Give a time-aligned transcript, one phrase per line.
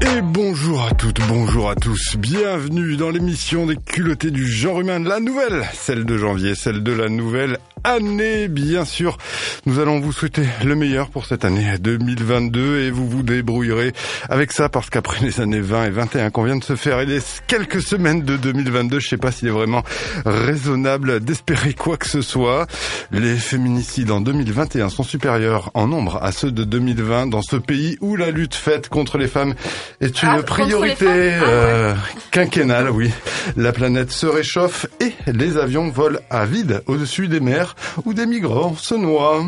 [0.00, 2.16] Et bonjour à toutes, bonjour à tous.
[2.16, 6.92] Bienvenue dans l'émission des culottés du genre humain, la nouvelle, celle de janvier, celle de
[6.92, 9.18] la nouvelle année, bien sûr.
[9.66, 13.92] Nous allons vous souhaiter le meilleur pour cette année 2022 et vous vous débrouillerez
[14.28, 17.06] avec ça parce qu'après les années 20 et 21 qu'on vient de se faire et
[17.06, 19.82] les quelques semaines de 2022, je sais pas s'il est vraiment
[20.24, 22.66] raisonnable d'espérer quoi que ce soit.
[23.12, 27.98] Les féminicides en 2021 sont supérieurs en nombre à ceux de 2020 dans ce pays
[28.00, 29.54] où la lutte faite contre les femmes
[30.00, 31.94] est une Ah, priorité Ah, euh,
[32.30, 33.10] quinquennale, oui.
[33.56, 37.73] La planète se réchauffe et les avions volent à vide au-dessus des mers
[38.04, 39.44] où des migrants se noient.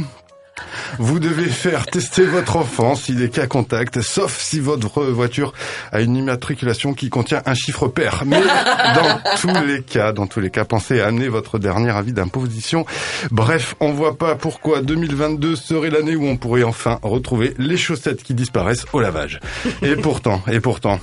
[0.99, 5.53] Vous devez faire tester votre enfant s'il est cas contact, sauf si votre voiture
[5.93, 8.23] a une immatriculation qui contient un chiffre pair.
[8.25, 12.13] Mais dans tous les cas, dans tous les cas, pensez à amener votre dernier avis
[12.13, 12.87] d'imposition.
[13.31, 18.23] Bref, on voit pas pourquoi 2022 serait l'année où on pourrait enfin retrouver les chaussettes
[18.23, 19.41] qui disparaissent au lavage.
[19.83, 21.01] Et pourtant, et pourtant,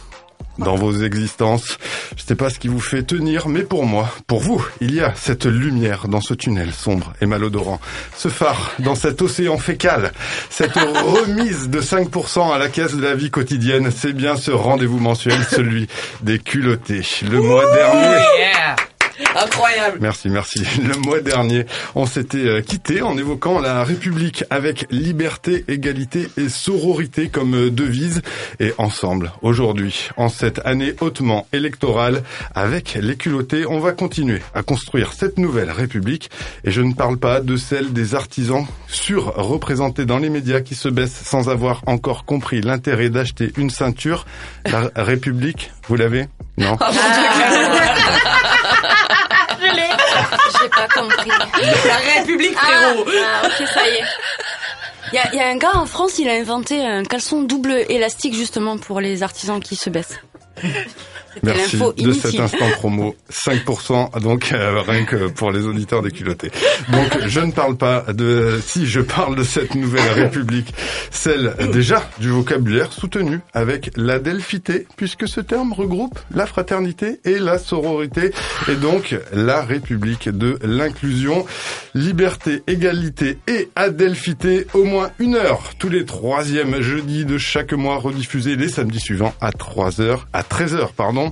[0.58, 1.78] dans vos existences.
[2.16, 5.02] Je sais pas ce qui vous fait tenir, mais pour moi, pour vous, il y
[5.02, 7.80] a cette lumière dans ce tunnel sombre et malodorant,
[8.16, 10.14] ce phare dans cet océan fécal,
[10.50, 15.00] cette remise de 5% à la caisse de la vie quotidienne, c'est bien ce rendez-vous
[15.00, 15.88] mensuel, celui
[16.22, 17.02] des culottés.
[17.30, 18.24] Le mois dernier...
[19.36, 19.98] Incroyable.
[20.02, 20.64] Merci, merci.
[20.82, 26.50] Le mois dernier, on s'était euh, quitté en évoquant la République avec liberté, égalité et
[26.50, 28.22] sororité comme euh, devise.
[28.60, 32.24] Et ensemble, aujourd'hui, en cette année hautement électorale,
[32.56, 36.30] avec les culottés, on va continuer à construire cette nouvelle République.
[36.64, 40.90] Et je ne parle pas de celle des artisans surreprésentés dans les médias qui se
[40.90, 44.26] baissent sans avoir encore compris l'intérêt d'acheter une ceinture.
[44.66, 46.28] La République, vous l'avez?
[46.58, 46.78] Non l'ai.
[50.64, 51.30] J'ai pas compris.
[51.86, 53.06] La République, Ah, frérot.
[53.24, 54.04] ah, ok, ça y est.
[55.12, 57.86] Il y a, y a un gars en France, il a inventé un caleçon double
[57.90, 60.20] élastique justement pour les artisans qui se baissent.
[61.42, 63.16] Merci de cet instant promo.
[63.32, 66.52] 5% donc euh, rien que pour les auditeurs des culottés.
[66.92, 70.74] Donc je ne parle pas de si je parle de cette nouvelle république,
[71.12, 77.40] celle déjà du vocabulaire soutenu avec la delphité puisque ce terme regroupe la fraternité et
[77.40, 78.32] la sororité
[78.68, 81.46] et donc la république de l'inclusion,
[81.94, 87.98] liberté, égalité et adelphité au moins une heure tous les troisièmes jeudis de chaque mois
[87.98, 91.23] rediffusés les samedis suivants à 3h à 13h pardon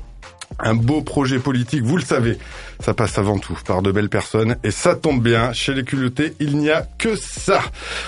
[0.64, 2.38] un beau projet politique, vous le savez,
[2.82, 6.34] ça passe avant tout par de belles personnes et ça tombe bien, chez les culottés,
[6.40, 7.62] il n'y a que ça.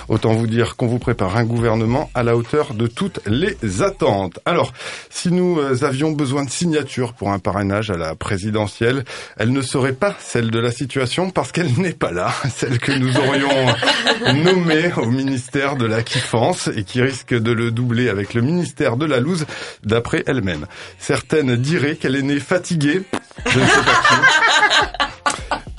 [0.08, 4.40] Autant vous dire qu'on vous prépare un gouvernement à la hauteur de toutes les attentes.
[4.44, 4.72] Alors,
[5.10, 9.04] si nous euh, avions besoin de signatures pour un parrainage à la présidentielle,
[9.36, 12.92] elle ne serait pas celle de la situation parce qu'elle n'est pas là, celle que
[12.92, 13.74] nous aurions
[14.44, 18.96] nommée au ministère de la kiffance et qui risque de le doubler avec le ministère
[18.96, 19.46] de la loose
[19.84, 20.66] d'après elle-même.
[20.98, 23.02] Certaines diraient qu'elle est née fatiguée,
[23.46, 24.60] je ne sais pas qui.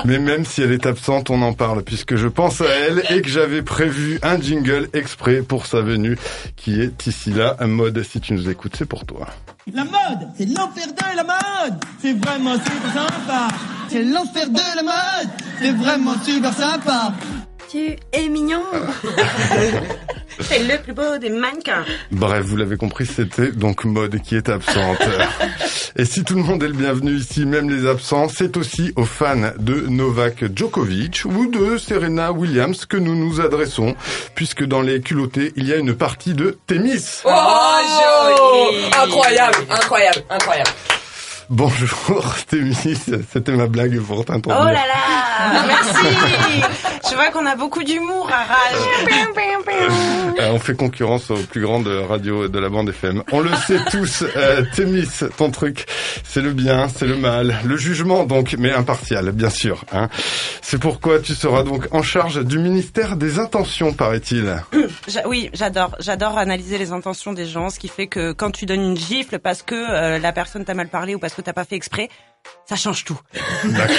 [0.06, 3.22] Mais même si elle est absente, on en parle puisque je pense à elle et
[3.22, 6.18] que j'avais prévu un jingle exprès pour sa venue
[6.56, 7.58] qui est ici là.
[7.66, 9.28] Mode, si tu nous écoutes, c'est pour toi.
[9.74, 11.80] La mode, c'est l'enfer de la mode.
[12.00, 13.48] C'est vraiment super sympa.
[13.90, 15.32] C'est l'enfer de la mode.
[15.60, 17.14] C'est vraiment super sympa.
[17.70, 18.62] Tu es mignon.
[20.40, 21.86] C'est le plus beau des mannequins.
[22.12, 25.00] Bref, vous l'avez compris, c'était donc mode qui est absente.
[25.98, 29.06] Et si tout le monde est le bienvenu ici, même les absents, c'est aussi aux
[29.06, 33.96] fans de Novak Djokovic ou de Serena Williams que nous nous adressons,
[34.36, 37.22] puisque dans les culottés, il y a une partie de tennis.
[37.26, 38.86] Oh, joli.
[39.04, 40.72] Incroyable, incroyable, incroyable.
[41.50, 42.76] Bonjour, Témis,
[43.32, 44.66] c'était ma blague pour Oh t'introduire.
[44.66, 46.06] là là, merci.
[47.10, 48.82] Je vois qu'on a beaucoup d'humour à rage.
[50.40, 53.22] Euh, on fait concurrence aux plus grandes radios de la bande FM.
[53.32, 55.08] On le sait tous, euh, Thémis,
[55.38, 55.86] ton truc,
[56.24, 59.86] c'est le bien, c'est le mal, le jugement donc, mais impartial, bien sûr.
[59.94, 60.10] Hein.
[60.64, 64.56] C'est pourquoi tu seras donc en charge du ministère des intentions, paraît-il.
[65.28, 68.82] Oui, j'adore, j'adore analyser les intentions des gens, ce qui fait que quand tu donnes
[68.82, 71.66] une gifle parce que euh, la personne t'a mal parlé ou parce que t'as pas
[71.66, 72.10] fait exprès,
[72.66, 73.20] ça change tout.
[73.64, 73.96] D'accord.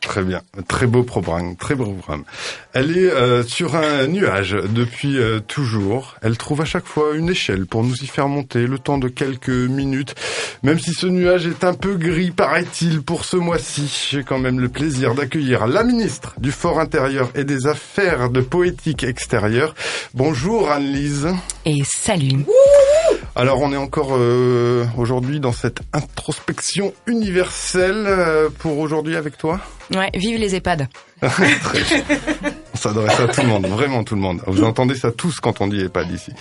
[0.00, 2.24] Très bien, très beau programme, très beau programme.
[2.72, 6.16] Elle est euh, sur un nuage depuis euh, toujours.
[6.22, 9.08] Elle trouve à chaque fois une échelle pour nous y faire monter le temps de
[9.08, 10.14] quelques minutes.
[10.62, 14.60] Même si ce nuage est un peu gris, paraît-il, pour ce mois-ci, j'ai quand même
[14.60, 19.74] le plaisir d'accueillir la ministre du Fort intérieur et des Affaires de poétique extérieure.
[20.14, 21.28] Bonjour Anne-Lise.
[21.66, 22.44] Et salut.
[23.36, 26.59] Alors on est encore euh, aujourd'hui dans cette introspection
[27.06, 29.60] universelle euh, pour aujourd'hui avec toi.
[29.94, 30.88] Ouais, vive les EHPAD.
[32.72, 34.40] On s'adresse à tout le monde, vraiment tout le monde.
[34.46, 36.32] Vous entendez ça tous quand on dit EHPAD ici.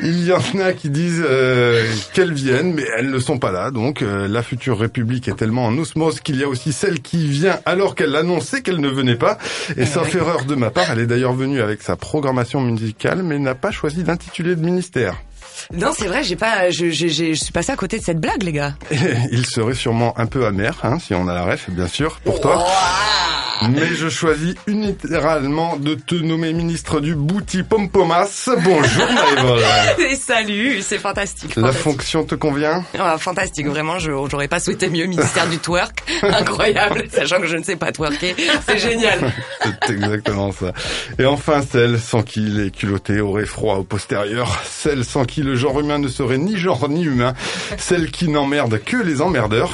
[0.00, 3.70] Il y en a qui disent euh, qu'elles viennent, mais elles ne sont pas là.
[3.70, 7.28] Donc euh, la future République est tellement en osmose qu'il y a aussi celle qui
[7.28, 9.38] vient alors qu'elle annonçait qu'elle ne venait pas.
[9.76, 13.38] Et sauf erreur de ma part, elle est d'ailleurs venue avec sa programmation musicale, mais
[13.38, 15.16] n'a pas choisi d'intituler de ministère.
[15.72, 18.42] Non, c'est vrai, j'ai pas, je, je, je, suis passé à côté de cette blague,
[18.42, 18.74] les gars.
[18.90, 18.96] Et
[19.32, 22.40] il serait sûrement un peu amer, hein, si on a la ref, bien sûr, pour
[22.40, 22.64] toi.
[23.62, 28.50] Mais je choisis unilatéralement de te nommer ministre du Bouti Pompomas.
[28.62, 29.06] Bonjour
[29.36, 29.60] Maëvol.
[30.10, 31.56] Et salut, c'est fantastique.
[31.56, 32.84] La fonction te convient?
[32.98, 36.02] Ah, fantastique, vraiment, je j'aurais pas souhaité mieux ministère du twerk.
[36.22, 38.36] Incroyable, sachant que je ne sais pas twerker.
[38.66, 39.32] C'est génial.
[39.86, 40.72] C'est exactement ça.
[41.18, 44.62] Et enfin, celle sans qui les culottés auraient froid au postérieur.
[44.66, 47.34] Celle sans qui le genre humain ne serait ni genre ni humain.
[47.78, 49.72] Celle qui n'emmerde que les emmerdeurs.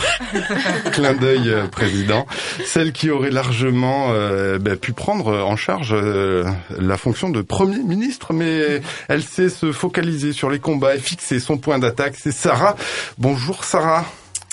[0.92, 2.26] Clin d'œil, euh, président.
[2.64, 6.44] Celle qui aurait largement euh, ben, pu prendre en charge euh,
[6.78, 11.40] la fonction de Premier ministre, mais elle sait se focaliser sur les combats et fixer
[11.40, 12.14] son point d'attaque.
[12.18, 12.76] C'est Sarah.
[13.18, 14.04] Bonjour Sarah.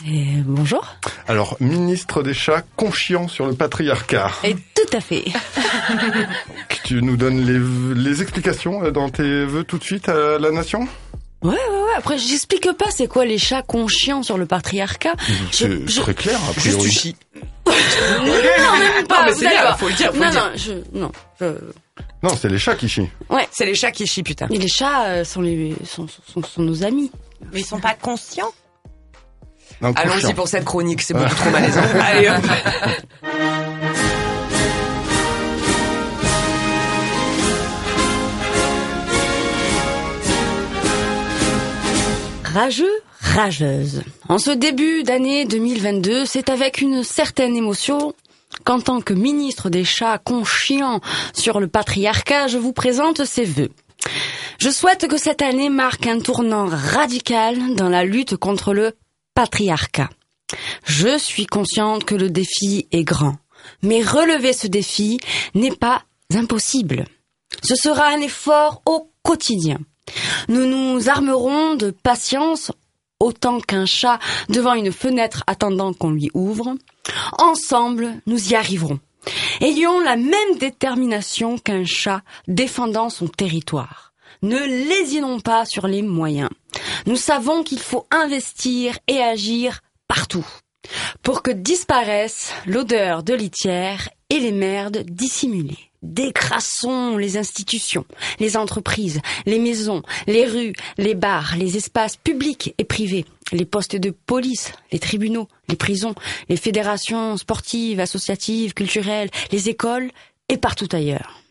[0.07, 0.95] Et bonjour.
[1.27, 4.31] Alors, ministre des chats, conscient sur le patriarcat.
[4.45, 5.25] Et tout à fait.
[6.69, 10.39] Que tu nous donnes les, les explications euh, dans tes vœux tout de suite à
[10.39, 10.87] la nation?
[11.41, 11.93] Ouais, ouais, ouais.
[11.97, 15.13] Après, j'explique pas c'est quoi les chats conscients sur le patriarcat.
[15.19, 16.89] Je- C'est je- très clair, a Juste priori.
[16.89, 17.15] tu chies.
[17.65, 18.23] Non,
[18.79, 20.43] même pas, Non, mais c'est bien, faut le dire, faut non, le dire.
[20.43, 21.55] non, je, non, je-
[22.23, 23.09] Non, c'est les chats qui chient.
[23.29, 23.47] ouais.
[23.51, 24.47] C'est les chats qui chient, putain.
[24.51, 27.11] Et les chats euh, sont, les, sont, sont, sont nos amis.
[27.53, 28.51] Mais ils sont pas conscients.
[29.81, 30.33] Allons-y conscient.
[30.33, 31.81] pour cette chronique, c'est beaucoup trop malaisant.
[32.01, 32.43] Allez, hop.
[42.61, 44.01] Rageux, rageuse.
[44.27, 48.13] En ce début d'année 2022, c'est avec une certaine émotion
[48.65, 50.99] qu'en tant que ministre des chats conscient
[51.33, 53.69] sur le patriarcat, je vous présente ces vœux.
[54.57, 58.91] Je souhaite que cette année marque un tournant radical dans la lutte contre le
[59.35, 60.09] patriarcat.
[60.83, 63.37] Je suis consciente que le défi est grand,
[63.83, 65.17] mais relever ce défi
[65.55, 66.03] n'est pas
[66.33, 67.05] impossible.
[67.63, 69.77] Ce sera un effort au quotidien.
[70.47, 72.71] Nous nous armerons de patience
[73.19, 76.75] autant qu'un chat devant une fenêtre attendant qu'on lui ouvre.
[77.37, 78.99] Ensemble, nous y arriverons.
[79.61, 84.13] Ayons la même détermination qu'un chat défendant son territoire.
[84.41, 86.49] Ne lésinons pas sur les moyens.
[87.05, 90.47] Nous savons qu'il faut investir et agir partout
[91.23, 95.88] pour que disparaisse l'odeur de litière et les merdes dissimulées.
[96.01, 98.05] Décrassons les institutions,
[98.39, 103.97] les entreprises, les maisons, les rues, les bars, les espaces publics et privés, les postes
[103.97, 106.15] de police, les tribunaux, les prisons,
[106.47, 110.09] les fédérations sportives, associatives, culturelles, les écoles
[110.47, 111.41] et partout ailleurs.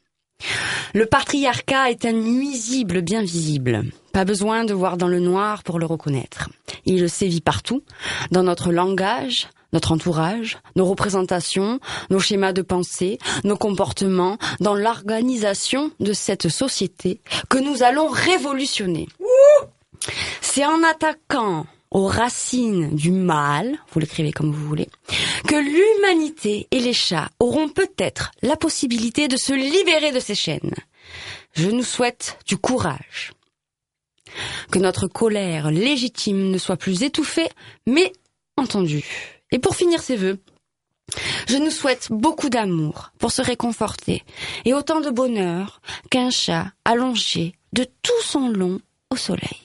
[0.95, 3.85] Le patriarcat est un nuisible bien visible.
[4.13, 6.49] Pas besoin de voir dans le noir pour le reconnaître.
[6.87, 7.83] Il sévit partout,
[8.31, 11.81] dans notre langage, notre entourage, nos représentations,
[12.11, 19.09] nos schémas de pensée, nos comportements, dans l'organisation de cette société que nous allons révolutionner.
[20.41, 24.89] C'est en attaquant aux racines du mal, vous l'écrivez comme vous voulez,
[25.47, 30.75] que l'humanité et les chats auront peut-être la possibilité de se libérer de ces chaînes.
[31.55, 33.33] Je nous souhaite du courage.
[34.71, 37.49] Que notre colère légitime ne soit plus étouffée,
[37.87, 38.13] mais
[38.59, 39.38] entendue.
[39.51, 40.39] Et pour finir ces vœux,
[41.49, 44.25] je nous souhaite beaucoup d'amour pour se réconforter
[44.65, 49.63] et autant de bonheur qu'un chat allongé de tout son long au soleil.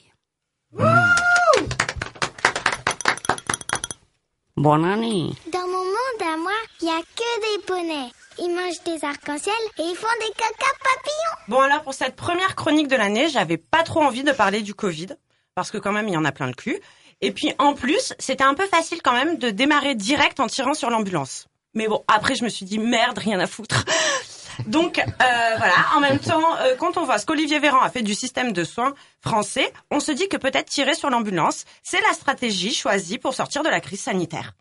[4.55, 5.31] Bonne année.
[5.51, 8.11] Dans mon monde à moi, il y a que des poneys.
[8.39, 11.37] Ils mangent des arcs-en-ciel et ils font des caca papillons.
[11.49, 14.73] Bon alors pour cette première chronique de l'année, j'avais pas trop envie de parler du
[14.73, 15.07] Covid
[15.55, 16.79] parce que quand même il y en a plein le cul.
[17.23, 20.73] Et puis en plus, c'était un peu facile quand même de démarrer direct en tirant
[20.73, 21.47] sur l'ambulance.
[21.73, 23.85] Mais bon, après je me suis dit merde, rien à foutre.
[24.67, 28.01] Donc euh, voilà, en même temps, euh, quand on voit ce qu'Olivier Véran a fait
[28.01, 32.13] du système de soins français, on se dit que peut-être tirer sur l'ambulance, c'est la
[32.13, 34.51] stratégie choisie pour sortir de la crise sanitaire.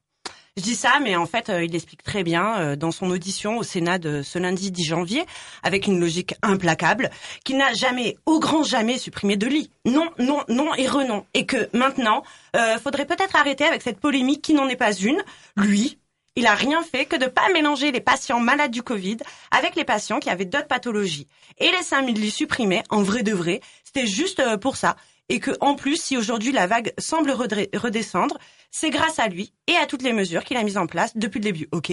[0.58, 3.56] Je dis ça, mais en fait, euh, il explique très bien euh, dans son audition
[3.56, 5.24] au Sénat de ce lundi 10 janvier,
[5.62, 7.08] avec une logique implacable,
[7.42, 9.70] qu'il n'a jamais, au grand jamais, supprimé de lit.
[9.86, 11.24] Non, non, non et renon.
[11.32, 12.22] Et que maintenant,
[12.54, 15.22] euh, faudrait peut-être arrêter avec cette polémique qui n'en est pas une.
[15.56, 15.96] Lui,
[16.36, 19.18] il a rien fait que de pas mélanger les patients malades du Covid
[19.52, 21.28] avec les patients qui avaient d'autres pathologies.
[21.58, 24.96] Et les 5000 lits supprimés, en vrai de vrai, c'était juste euh, pour ça.
[25.32, 28.36] Et que, en plus, si aujourd'hui la vague semble redescendre,
[28.70, 31.38] c'est grâce à lui et à toutes les mesures qu'il a mises en place depuis
[31.38, 31.68] le début.
[31.72, 31.90] Ok?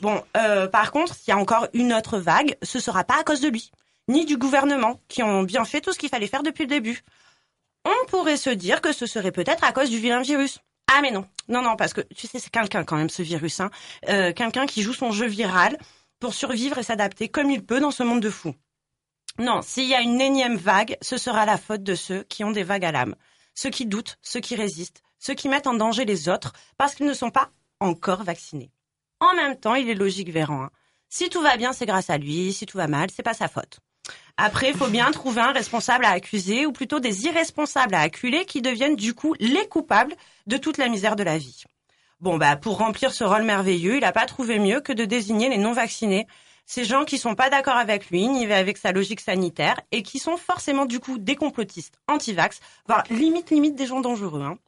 [0.00, 3.22] Bon, euh, par contre, s'il y a encore une autre vague, ce sera pas à
[3.22, 3.70] cause de lui,
[4.08, 7.02] ni du gouvernement, qui ont bien fait tout ce qu'il fallait faire depuis le début.
[7.84, 10.58] On pourrait se dire que ce serait peut-être à cause du vilain virus.
[10.92, 13.60] Ah mais non, non, non, parce que tu sais, c'est quelqu'un quand même ce virus,
[13.60, 13.70] hein.
[14.08, 15.78] Euh, quelqu'un qui joue son jeu viral
[16.18, 18.56] pour survivre et s'adapter comme il peut dans ce monde de fous.
[19.38, 22.52] Non, s'il y a une énième vague, ce sera la faute de ceux qui ont
[22.52, 23.16] des vagues à l'âme,
[23.54, 27.06] ceux qui doutent, ceux qui résistent, ceux qui mettent en danger les autres parce qu'ils
[27.06, 27.50] ne sont pas
[27.80, 28.70] encore vaccinés.
[29.18, 30.64] En même temps, il est logique Véran.
[30.64, 30.70] hein.
[31.08, 32.52] Si tout va bien, c'est grâce à lui.
[32.52, 33.80] Si tout va mal, c'est pas sa faute.
[34.36, 38.44] Après, il faut bien trouver un responsable à accuser, ou plutôt des irresponsables à acculer,
[38.44, 40.14] qui deviennent du coup les coupables
[40.46, 41.64] de toute la misère de la vie.
[42.20, 45.48] Bon, bah, pour remplir ce rôle merveilleux, il n'a pas trouvé mieux que de désigner
[45.48, 46.26] les non-vaccinés,
[46.66, 50.18] ces gens qui sont pas d'accord avec lui, ni avec sa logique sanitaire, et qui
[50.18, 54.42] sont forcément du coup des complotistes anti-vax, voire limite limite des gens dangereux.
[54.42, 54.58] hein.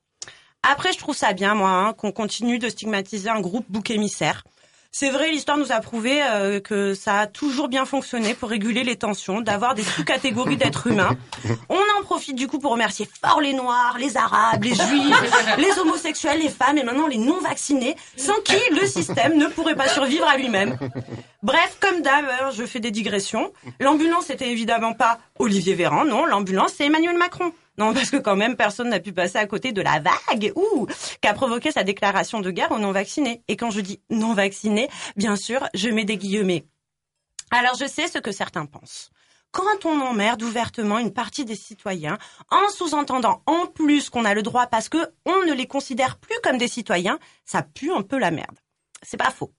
[0.62, 4.44] Après, je trouve ça bien, moi, hein, qu'on continue de stigmatiser un groupe bouc émissaire.
[4.98, 8.82] C'est vrai, l'histoire nous a prouvé euh, que ça a toujours bien fonctionné pour réguler
[8.82, 11.14] les tensions, d'avoir des sous-catégories d'êtres humains.
[11.68, 15.78] On en profite du coup pour remercier fort les Noirs, les Arabes, les Juifs, les
[15.78, 20.26] homosexuels, les femmes et maintenant les non-vaccinés, sans qui le système ne pourrait pas survivre
[20.26, 20.78] à lui-même.
[21.42, 22.24] Bref, comme d'hab,
[22.56, 23.52] je fais des digressions.
[23.80, 27.52] L'ambulance c'était évidemment pas Olivier Véran, non, l'ambulance c'est Emmanuel Macron.
[27.78, 30.86] Non, parce que quand même, personne n'a pu passer à côté de la vague, ouh,
[31.20, 33.42] qu'a provoqué sa déclaration de guerre aux non-vaccinés.
[33.48, 36.66] Et quand je dis non-vaccinés, bien sûr, je mets des guillemets.
[37.50, 39.10] Alors je sais ce que certains pensent.
[39.52, 42.18] Quand on emmerde ouvertement une partie des citoyens,
[42.50, 46.36] en sous-entendant en plus qu'on a le droit parce que on ne les considère plus
[46.42, 48.58] comme des citoyens, ça pue un peu la merde.
[49.02, 49.52] C'est pas faux.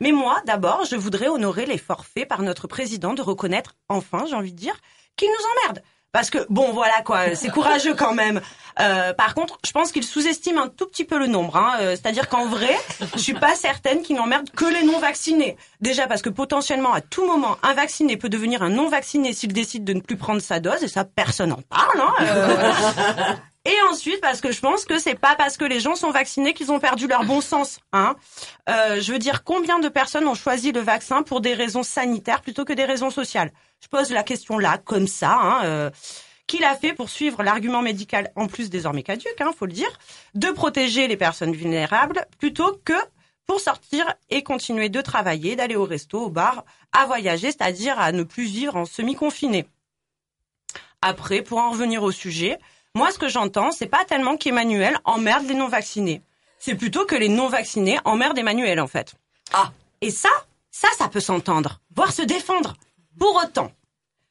[0.00, 4.34] Mais moi, d'abord, je voudrais honorer l'effort fait par notre président de reconnaître, enfin, j'ai
[4.34, 4.78] envie de dire,
[5.16, 5.82] qu'il nous emmerde.
[6.12, 8.40] Parce que bon, voilà quoi, c'est courageux quand même.
[8.80, 11.56] Euh, par contre, je pense qu'il sous-estime un tout petit peu le nombre.
[11.56, 11.76] Hein.
[11.80, 12.74] Euh, C'est-à-dire qu'en vrai,
[13.14, 15.56] je suis pas certaine qu'il n'emmerde que les non-vaccinés.
[15.80, 19.84] Déjà parce que potentiellement, à tout moment, un vacciné peut devenir un non-vacciné s'il décide
[19.84, 22.00] de ne plus prendre sa dose, et ça, personne n'en parle.
[22.00, 22.14] Hein.
[22.22, 23.34] Euh,
[23.66, 26.54] Et ensuite, parce que je pense que c'est pas parce que les gens sont vaccinés
[26.54, 27.80] qu'ils ont perdu leur bon sens.
[27.92, 28.14] Hein.
[28.68, 32.42] Euh, je veux dire, combien de personnes ont choisi le vaccin pour des raisons sanitaires
[32.42, 33.50] plutôt que des raisons sociales?
[33.80, 35.32] Je pose la question là, comme ça.
[35.32, 35.90] Hein, euh,
[36.46, 39.90] qui l'a fait pour suivre l'argument médical, en plus désormais caduque, hein, faut le dire,
[40.34, 42.94] de protéger les personnes vulnérables plutôt que
[43.46, 48.12] pour sortir et continuer de travailler, d'aller au resto, au bar, à voyager, c'est-à-dire à
[48.12, 49.66] ne plus vivre en semi-confiné?
[51.02, 52.58] Après, pour en revenir au sujet,
[52.96, 56.22] moi, ce que j'entends, c'est pas tellement qu'Emmanuel emmerde les non-vaccinés.
[56.58, 59.14] C'est plutôt que les non-vaccinés emmerdent Emmanuel, en fait.
[59.52, 59.70] Ah.
[60.00, 60.30] Et ça,
[60.70, 62.72] ça, ça peut s'entendre, voire se défendre.
[63.18, 63.70] Pour autant,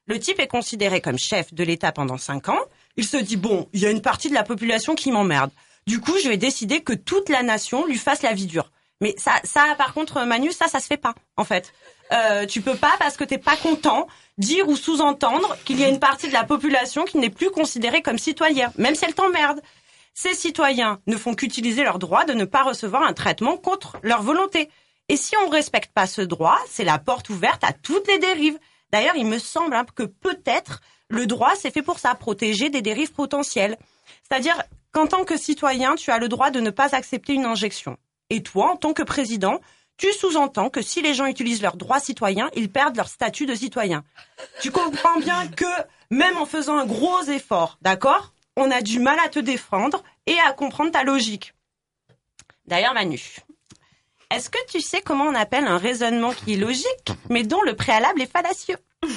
[0.07, 2.59] le type est considéré comme chef de l'État pendant cinq ans.
[2.97, 5.51] Il se dit, bon, il y a une partie de la population qui m'emmerde.
[5.85, 8.71] Du coup, je vais décider que toute la nation lui fasse la vie dure.
[9.01, 11.73] Mais ça, ça, par contre, Manu, ça, ça se fait pas, en fait.
[12.11, 15.89] Euh, tu peux pas, parce que t'es pas content, dire ou sous-entendre qu'il y a
[15.89, 19.61] une partie de la population qui n'est plus considérée comme citoyen, même si elle t'emmerde.
[20.13, 24.21] Ces citoyens ne font qu'utiliser leur droit de ne pas recevoir un traitement contre leur
[24.21, 24.69] volonté.
[25.09, 28.57] Et si on respecte pas ce droit, c'est la porte ouverte à toutes les dérives.
[28.91, 32.81] D'ailleurs, il me semble hein, que peut-être le droit c'est fait pour ça, protéger des
[32.81, 33.77] dérives potentielles.
[34.23, 34.61] C'est-à-dire
[34.91, 37.97] qu'en tant que citoyen, tu as le droit de ne pas accepter une injection.
[38.29, 39.59] Et toi, en tant que président,
[39.97, 43.55] tu sous-entends que si les gens utilisent leurs droits citoyens, ils perdent leur statut de
[43.55, 44.03] citoyen.
[44.61, 45.65] Tu comprends bien que
[46.09, 50.37] même en faisant un gros effort, d'accord, on a du mal à te défendre et
[50.47, 51.53] à comprendre ta logique.
[52.67, 53.21] D'ailleurs, Manu,
[54.31, 57.75] est-ce que tu sais comment on appelle un raisonnement qui est logique, mais dont le
[57.75, 58.77] préalable est fallacieux?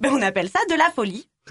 [0.00, 1.26] Ben, On appelle ça de la folie.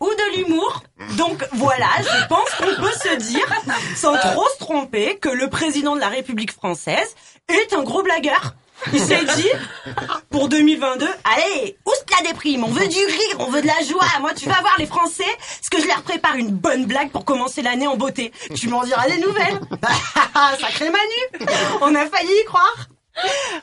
[0.00, 0.82] Ou de l'humour.
[1.16, 3.46] Donc voilà, je pense qu'on peut se dire,
[3.96, 7.14] sans trop se tromper, que le président de la République française
[7.48, 8.54] est un gros blagueur.
[8.92, 9.48] Il s'est dit,
[10.30, 14.06] pour 2022, allez, oust la déprime, on veut du rire, on veut de la joie.
[14.20, 15.24] Moi, tu vas voir les Français,
[15.62, 18.32] ce que je leur prépare une bonne blague pour commencer l'année en beauté.
[18.54, 19.60] Tu m'en diras des nouvelles.
[20.60, 21.48] Sacré Manu,
[21.80, 22.88] on a failli y croire.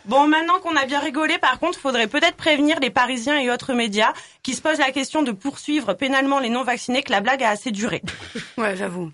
[0.06, 3.74] Bon, maintenant qu'on a bien rigolé, par contre, faudrait peut-être prévenir les Parisiens et autres
[3.74, 7.50] médias qui se posent la question de poursuivre pénalement les non-vaccinés que la blague a
[7.50, 8.02] assez duré.
[8.58, 9.12] Ouais, j'avoue.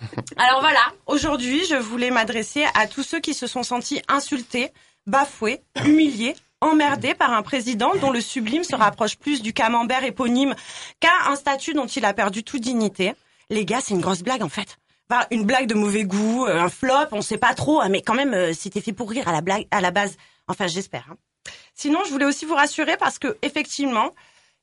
[0.36, 4.70] Alors voilà, aujourd'hui, je voulais m'adresser à tous ceux qui se sont sentis insultés,
[5.06, 10.54] bafoués, humiliés, emmerdés par un président dont le sublime se rapproche plus du camembert éponyme
[11.00, 13.12] qu'à un statut dont il a perdu toute dignité.
[13.50, 14.78] Les gars, c'est une grosse blague en fait.
[15.10, 18.02] Enfin, une blague de mauvais goût, euh, un flop, on sait pas trop, hein, mais
[18.02, 20.16] quand même, euh, c'était fait pour rire à la blague, à la base.
[20.48, 21.06] Enfin, j'espère.
[21.10, 21.16] hein.
[21.74, 24.10] Sinon, je voulais aussi vous rassurer parce que effectivement,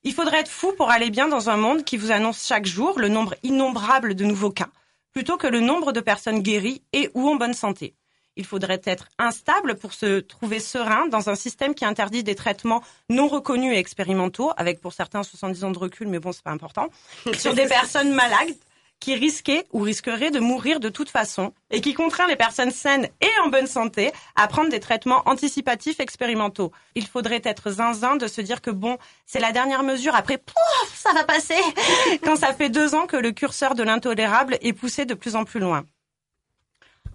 [0.02, 2.98] il faudrait être fou pour aller bien dans un monde qui vous annonce chaque jour
[2.98, 4.68] le nombre innombrable de nouveaux cas,
[5.12, 7.94] plutôt que le nombre de personnes guéries et ou en bonne santé.
[8.36, 12.82] Il faudrait être instable pour se trouver serein dans un système qui interdit des traitements
[13.10, 16.52] non reconnus et expérimentaux, avec pour certains 70 ans de recul, mais bon, c'est pas
[16.52, 16.88] important,
[17.38, 18.54] sur des personnes malades
[19.00, 23.08] qui risquaient ou risqueraient de mourir de toute façon et qui contraint les personnes saines
[23.20, 26.70] et en bonne santé à prendre des traitements anticipatifs expérimentaux.
[26.94, 30.94] Il faudrait être zinzin de se dire que bon, c'est la dernière mesure, après, pouf,
[30.94, 31.60] ça va passer,
[32.22, 35.44] quand ça fait deux ans que le curseur de l'intolérable est poussé de plus en
[35.44, 35.84] plus loin.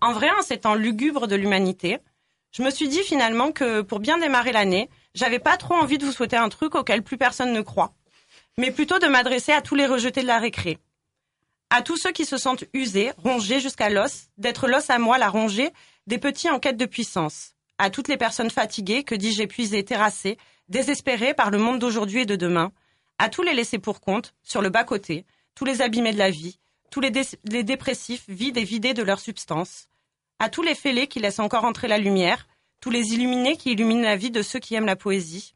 [0.02, 2.00] En vrai, en ces temps lugubres de l'humanité,
[2.52, 6.06] je me suis dit finalement que pour bien démarrer l'année, j'avais pas trop envie de
[6.06, 7.94] vous souhaiter un truc auquel plus personne ne croit,
[8.58, 10.80] mais plutôt de m'adresser à tous les rejetés de la récré.
[11.70, 15.30] À tous ceux qui se sentent usés, rongés jusqu'à l'os, d'être l'os à moi, la
[15.30, 15.72] rongée,
[16.08, 17.54] des petits en quête de puissance.
[17.78, 20.38] À toutes les personnes fatiguées, que dis-je épuisées, terrassées,
[20.70, 22.72] désespérées par le monde d'aujourd'hui et de demain.
[23.18, 26.60] À tous les laissés pour compte, sur le bas-côté, tous les abîmés de la vie,
[26.92, 29.88] tous les, dé- les dépressifs vides et vidés de leur substance.
[30.40, 32.48] À tous les fêlés qui laissent encore entrer la lumière,
[32.80, 35.56] tous les illuminés qui illuminent la vie de ceux qui aiment la poésie.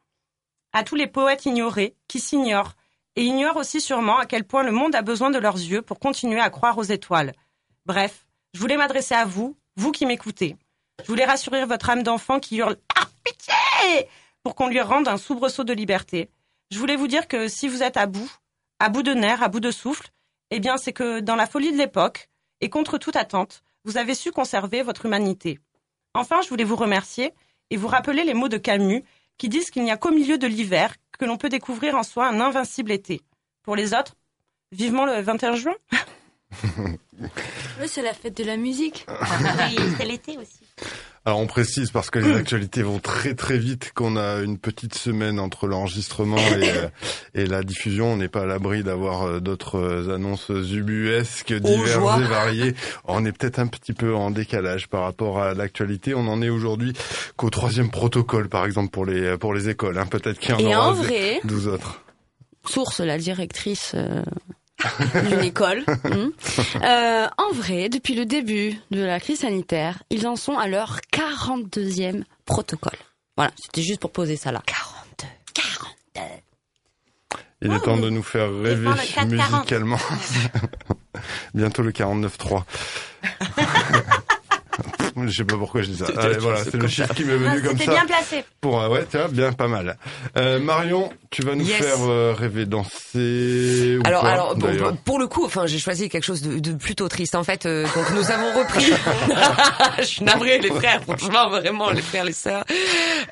[0.74, 2.76] À tous les poètes ignorés, qui s'ignorent,
[3.16, 6.00] et ignorent aussi sûrement à quel point le monde a besoin de leurs yeux pour
[6.00, 7.34] continuer à croire aux étoiles.
[7.86, 10.56] Bref, je voulais m'adresser à vous, vous qui m'écoutez.
[11.04, 14.08] Je voulais rassurer votre âme d'enfant qui hurle Ah, pitié
[14.44, 16.30] pour qu'on lui rende un soubresaut de liberté.
[16.72, 18.32] Je voulais vous dire que si vous êtes à bout,
[18.80, 20.10] à bout de nerfs, à bout de souffle,
[20.52, 22.30] eh bien c'est que dans la folie de l'époque,
[22.62, 25.60] et contre toute attente, vous avez su conserver votre humanité.
[26.14, 27.34] Enfin, je voulais vous remercier
[27.70, 29.04] et vous rappeler les mots de Camus
[29.38, 32.28] qui disent qu'il n'y a qu'au milieu de l'hiver que l'on peut découvrir en soi
[32.28, 33.22] un invincible été.
[33.62, 34.16] Pour les autres,
[34.72, 35.76] vivement le 21 juin.
[37.82, 39.06] Oui, c'est la fête de la musique.
[39.10, 40.62] Oui, c'est l'été aussi.
[41.30, 44.96] Alors on précise parce que les actualités vont très très vite qu'on a une petite
[44.96, 46.88] semaine entre l'enregistrement et, euh,
[47.36, 48.14] et la diffusion.
[48.14, 52.18] On n'est pas à l'abri d'avoir euh, d'autres euh, annonces ubuesques, diverses joie.
[52.20, 52.74] et variées.
[53.06, 56.16] On est peut-être un petit peu en décalage par rapport à l'actualité.
[56.16, 56.94] On en est aujourd'hui
[57.38, 60.00] qu'au troisième protocole, par exemple pour les pour les écoles.
[60.00, 60.08] hein.
[60.08, 62.02] Peut-être qu'il y en Et aura en vrai, 12 autres.
[62.68, 64.24] source la directrice euh,
[65.30, 65.84] d'une école.
[66.04, 66.30] hmm.
[66.84, 71.00] Euh, en vrai, depuis le début de la crise sanitaire, ils en sont à leur
[71.14, 72.98] 42e protocole.
[73.36, 74.62] Voilà, c'était juste pour poser ça là.
[74.66, 75.28] 42.
[75.54, 76.22] 42.
[77.62, 79.52] Il est temps de nous faire rêver Défends le 440.
[79.52, 79.98] musicalement.
[81.54, 82.64] Bientôt le 49.3.
[85.28, 86.06] Je sais pas pourquoi je dis ça.
[86.18, 87.92] Allez, voilà, c'est le chiffre qui m'est venu comme C'était ça.
[87.92, 88.44] bien placé.
[88.62, 89.98] Pour, euh, ouais, tu vois, bien, pas mal.
[90.38, 91.78] Euh, Marion, tu vas nous Yes.
[91.78, 95.66] faire euh, rêver danser ou Alors, pas, alors pour, d'ailleurs pour- pour le coup, enfin,
[95.68, 97.36] j'ai choisi quelque chose de, de plutôt triste.
[97.36, 98.86] En fait, euh, donc nous avons repris.
[100.00, 101.02] je suis navrée, les frères.
[101.04, 102.64] Franchement, vraiment, les frères, les sœurs.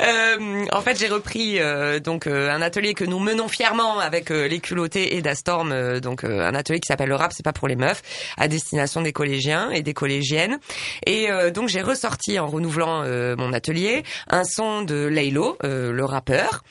[0.01, 4.31] Euh, en fait, j'ai repris euh, donc euh, un atelier que nous menons fièrement avec
[4.31, 5.71] euh, les culottés et d'Astorm.
[5.71, 8.01] euh, donc euh, un atelier qui s'appelle le rap, c'est pas pour les meufs,
[8.37, 10.59] à destination des collégiens et des collégiennes.
[11.05, 15.91] Et euh, donc j'ai ressorti en renouvelant euh, mon atelier un son de Laylo, euh,
[15.91, 16.63] le rappeur,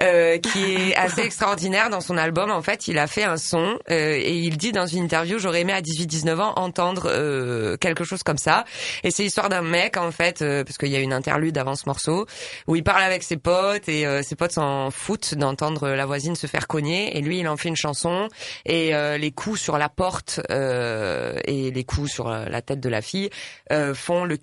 [0.00, 2.50] euh, qui est assez extraordinaire dans son album.
[2.50, 5.62] En fait, il a fait un son euh, et il dit dans une interview, j'aurais
[5.62, 8.64] aimé à 18-19 ans entendre euh, quelque chose comme ça.
[9.04, 11.74] Et c'est l'histoire d'un mec en fait, euh, parce qu'il y a une interlude avant
[11.74, 12.26] ce morceau
[12.66, 16.36] où il parle avec ses potes et euh, ses potes s'en foutent d'entendre la voisine
[16.36, 18.28] se faire cogner et lui il en fait une chanson
[18.64, 22.88] et euh, les coups sur la porte euh, et les coups sur la tête de
[22.88, 23.30] la fille
[23.72, 24.36] euh, font le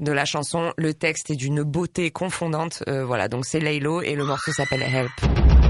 [0.00, 0.72] de la chanson.
[0.76, 2.82] Le texte est d'une beauté confondante.
[2.88, 5.61] Euh, voilà, donc c'est Laylo et le morceau s'appelle Help.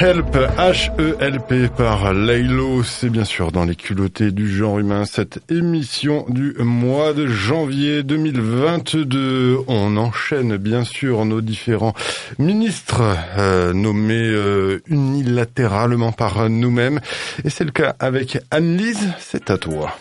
[0.00, 6.24] Help, H-E-L-P par Laylo, c'est bien sûr dans les culottés du genre humain, cette émission
[6.28, 9.58] du mois de janvier 2022.
[9.66, 11.94] On enchaîne bien sûr nos différents
[12.38, 13.02] ministres
[13.38, 17.00] euh, nommés euh, unilatéralement par nous-mêmes.
[17.44, 19.96] Et c'est le cas avec Anne-Lise, c'est à toi.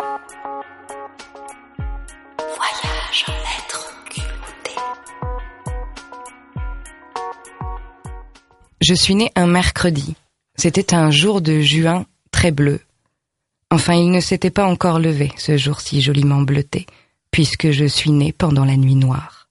[2.37, 3.25] Voyage
[8.79, 10.15] Je suis née un mercredi.
[10.55, 12.81] C'était un jour de juin très bleu.
[13.71, 16.85] Enfin, il ne s'était pas encore levé, ce jour si joliment bleuté,
[17.31, 19.49] puisque je suis née pendant la nuit noire,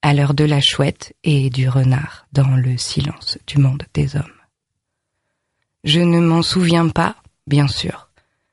[0.00, 4.24] à l'heure de la chouette et du renard, dans le silence du monde des hommes.
[5.84, 8.08] Je ne m'en souviens pas, bien sûr,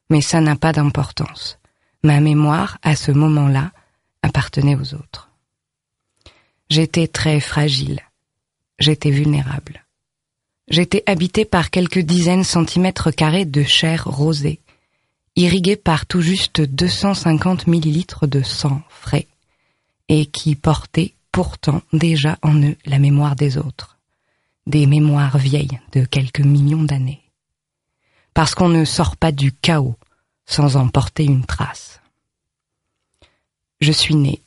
[0.09, 1.59] mais ça n'a pas d'importance.
[2.03, 3.71] Ma mémoire, à ce moment-là,
[4.21, 5.29] appartenait aux autres.
[6.69, 8.01] J'étais très fragile.
[8.79, 9.83] J'étais vulnérable.
[10.69, 14.59] J'étais habité par quelques dizaines centimètres carrés de chair rosée,
[15.35, 19.27] irriguée par tout juste 250 millilitres de sang frais,
[20.09, 23.97] et qui portait pourtant déjà en eux la mémoire des autres,
[24.67, 27.23] des mémoires vieilles de quelques millions d'années.
[28.35, 29.95] Parce qu'on ne sort pas du chaos
[30.45, 31.99] sans en porter une trace.
[33.81, 34.41] Je suis né.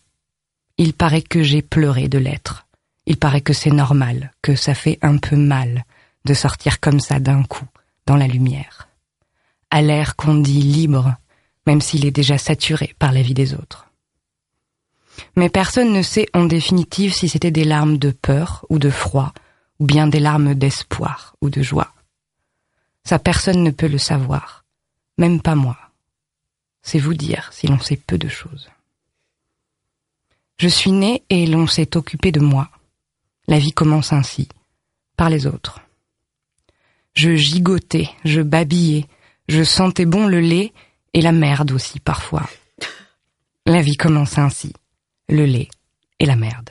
[0.79, 2.67] Il paraît que j'ai pleuré de l'être.
[3.07, 5.85] Il paraît que c'est normal, que ça fait un peu mal,
[6.25, 7.67] de sortir comme ça d'un coup,
[8.07, 8.89] dans la lumière,
[9.71, 11.15] à l'air qu'on dit libre,
[11.67, 13.89] même s'il est déjà saturé par la vie des autres.
[15.37, 19.33] Mais personne ne sait en définitive si c'était des larmes de peur ou de froid,
[19.79, 21.93] ou bien des larmes d'espoir ou de joie.
[23.05, 24.65] Ça personne ne peut le savoir,
[25.19, 25.77] même pas moi.
[26.83, 28.71] C'est vous dire si l'on sait peu de choses.
[30.59, 32.69] Je suis né et l'on s'est occupé de moi.
[33.49, 34.49] La vie commence ainsi,
[35.17, 35.81] par les autres.
[37.15, 39.07] Je gigotais, je babillais,
[39.49, 40.73] je sentais bon le lait
[41.13, 42.49] et la merde aussi parfois.
[43.67, 44.73] La vie commence ainsi,
[45.29, 45.69] le lait
[46.19, 46.71] et la merde.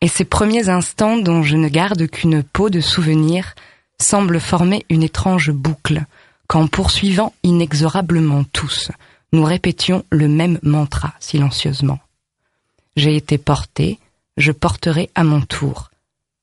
[0.00, 3.54] Et ces premiers instants dont je ne garde qu'une peau de souvenir
[4.00, 6.04] semblent former une étrange boucle,
[6.46, 8.92] qu'en poursuivant inexorablement tous,
[9.32, 11.98] nous répétions le même mantra silencieusement.
[12.96, 13.98] J'ai été porté,
[14.36, 15.90] je porterai à mon tour,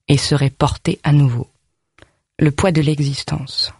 [0.09, 1.49] et serai porté à nouveau
[2.39, 3.71] le poids de l'existence.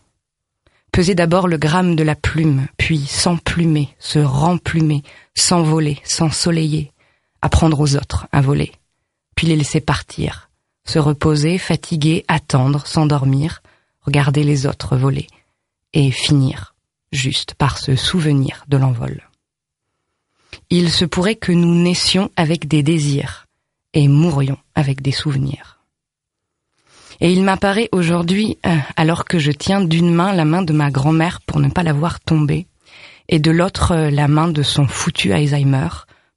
[0.92, 6.94] Peser d'abord le gramme de la plume, puis s'emplumer, se remplumer, s'envoler, s'ensoleiller,
[7.42, 8.72] apprendre aux autres à voler,
[9.36, 10.50] puis les laisser partir,
[10.86, 13.62] se reposer, fatiguer, attendre, s'endormir,
[14.02, 15.28] regarder les autres voler,
[15.92, 16.76] et finir,
[17.12, 19.28] juste par se souvenir de l'envol.
[20.70, 23.48] Il se pourrait que nous naissions avec des désirs
[23.94, 25.75] et mourions avec des souvenirs.
[27.22, 30.92] Et il m'apparaît aujourd'hui, euh, alors que je tiens d'une main la main de ma
[30.92, 32.68] grand-mère pour ne pas la voir tomber,
[33.30, 35.88] et de l'autre euh, la main de son foutu Alzheimer,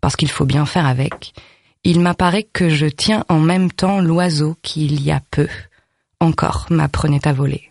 [0.01, 1.35] parce qu'il faut bien faire avec,
[1.85, 5.49] il m'apparaît que je tiens en même temps l'oiseau qui, il y a peu,
[6.21, 7.69] encore m'apprenait à voler.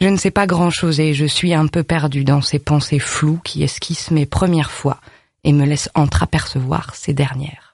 [0.00, 3.40] Je ne sais pas grand-chose et je suis un peu perdu dans ces pensées floues
[3.44, 5.00] qui esquissent mes premières fois
[5.42, 7.65] et me laissent entreapercevoir ces dernières.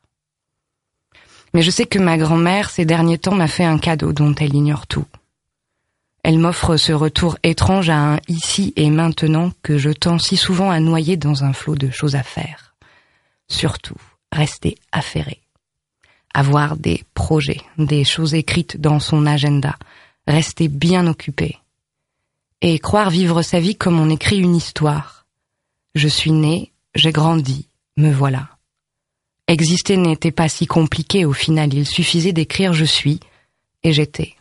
[1.54, 4.54] Mais je sais que ma grand-mère, ces derniers temps, m'a fait un cadeau dont elle
[4.54, 5.06] ignore tout.
[6.22, 10.70] Elle m'offre ce retour étrange à un ici et maintenant que je tends si souvent
[10.70, 12.74] à noyer dans un flot de choses à faire.
[13.48, 13.96] Surtout,
[14.30, 15.40] rester affairé.
[16.32, 19.76] Avoir des projets, des choses écrites dans son agenda,
[20.26, 21.58] rester bien occupé.
[22.60, 25.26] Et croire vivre sa vie comme on écrit une histoire.
[25.96, 28.51] Je suis né, j'ai grandi, me voilà.
[29.48, 33.20] Exister n'était pas si compliqué au final, il suffisait d'écrire je suis
[33.82, 34.34] et j'étais.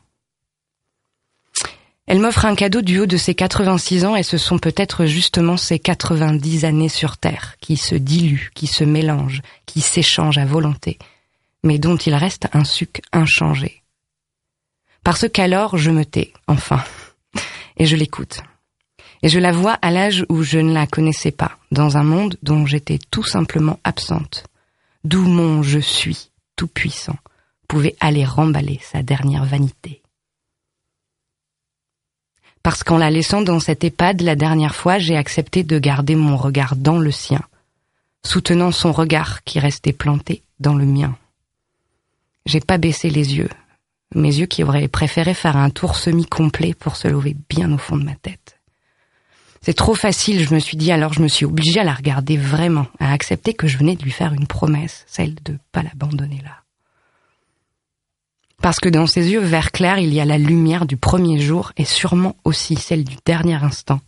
[2.07, 5.55] Elle m'offre un cadeau du haut de ses 86 ans et ce sont peut-être justement
[5.55, 10.99] ces 90 années sur Terre qui se diluent, qui se mélangent, qui s'échangent à volonté,
[11.63, 13.81] mais dont il reste un suc inchangé.
[15.03, 16.83] Parce qu'alors je me tais, enfin,
[17.77, 18.41] et je l'écoute.
[19.23, 22.37] Et je la vois à l'âge où je ne la connaissais pas, dans un monde
[22.43, 24.45] dont j'étais tout simplement absente,
[25.03, 27.17] d'où mon je suis, tout puissant,
[27.67, 30.01] pouvait aller remballer sa dernière vanité.
[32.63, 36.37] Parce qu'en la laissant dans cette EHPAD la dernière fois, j'ai accepté de garder mon
[36.37, 37.41] regard dans le sien,
[38.23, 41.17] soutenant son regard qui restait planté dans le mien.
[42.45, 43.49] J'ai pas baissé les yeux,
[44.13, 47.97] mes yeux qui auraient préféré faire un tour semi-complet pour se lever bien au fond
[47.97, 48.60] de ma tête.
[49.63, 52.35] C'est trop facile, je me suis dit, alors je me suis obligée à la regarder
[52.35, 56.41] vraiment, à accepter que je venais de lui faire une promesse, celle de pas l'abandonner
[56.43, 56.63] là.
[58.61, 61.73] Parce que dans ses yeux vert clair, il y a la lumière du premier jour
[61.77, 64.01] et sûrement aussi celle du dernier instant.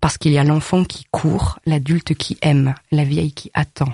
[0.00, 3.92] Parce qu'il y a l'enfant qui court, l'adulte qui aime, la vieille qui attend.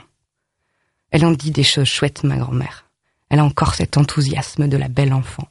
[1.10, 2.86] Elle en dit des choses chouettes, ma grand-mère.
[3.28, 5.48] Elle a encore cet enthousiasme de la belle enfant.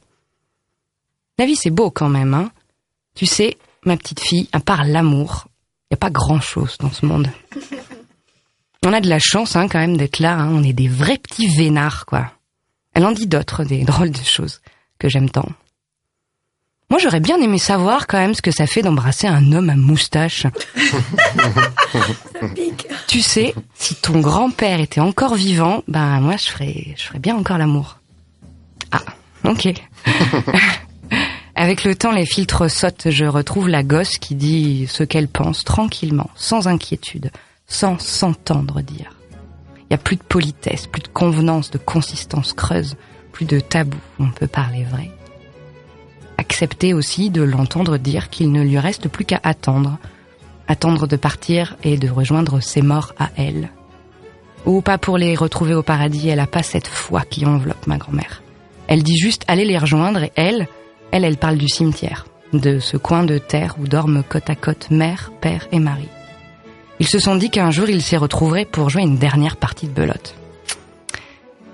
[1.38, 2.50] La vie, c'est beau quand même, hein.
[3.14, 5.46] Tu sais, ma petite fille, à part l'amour,
[5.90, 7.28] il n'y a pas grand-chose dans ce monde.
[8.84, 10.36] On a de la chance, hein, quand même, d'être là.
[10.36, 10.50] Hein.
[10.52, 12.32] On est des vrais petits vénards, quoi.
[12.94, 14.60] Elle en dit d'autres, des drôles de choses
[14.98, 15.48] que j'aime tant.
[16.88, 19.76] Moi, j'aurais bien aimé savoir quand même ce que ça fait d'embrasser un homme à
[19.76, 20.46] moustache.
[23.06, 27.36] Tu sais, si ton grand-père était encore vivant, ben moi, je ferais, je ferais bien
[27.36, 27.98] encore l'amour.
[28.92, 29.02] Ah,
[29.44, 29.74] ok.
[31.60, 33.10] Avec le temps, les filtres sautent.
[33.10, 37.30] Je retrouve la gosse qui dit ce qu'elle pense tranquillement, sans inquiétude,
[37.66, 39.12] sans s'entendre dire.
[39.76, 42.96] Il y a plus de politesse, plus de convenance, de consistance creuse,
[43.32, 43.98] plus de tabou.
[44.18, 45.10] On peut parler vrai.
[46.38, 49.98] Accepter aussi de l'entendre dire qu'il ne lui reste plus qu'à attendre,
[50.66, 53.68] attendre de partir et de rejoindre ses morts à elle.
[54.64, 57.98] Ou pas pour les retrouver au paradis, elle a pas cette foi qui enveloppe ma
[57.98, 58.42] grand-mère.
[58.88, 60.66] Elle dit juste aller les rejoindre et elle,
[61.12, 64.90] elle, elle parle du cimetière, de ce coin de terre où dorment côte à côte
[64.90, 66.08] mère, père et mari.
[66.98, 69.92] Ils se sont dit qu'un jour ils s'y retrouveraient pour jouer une dernière partie de
[69.92, 70.34] belote.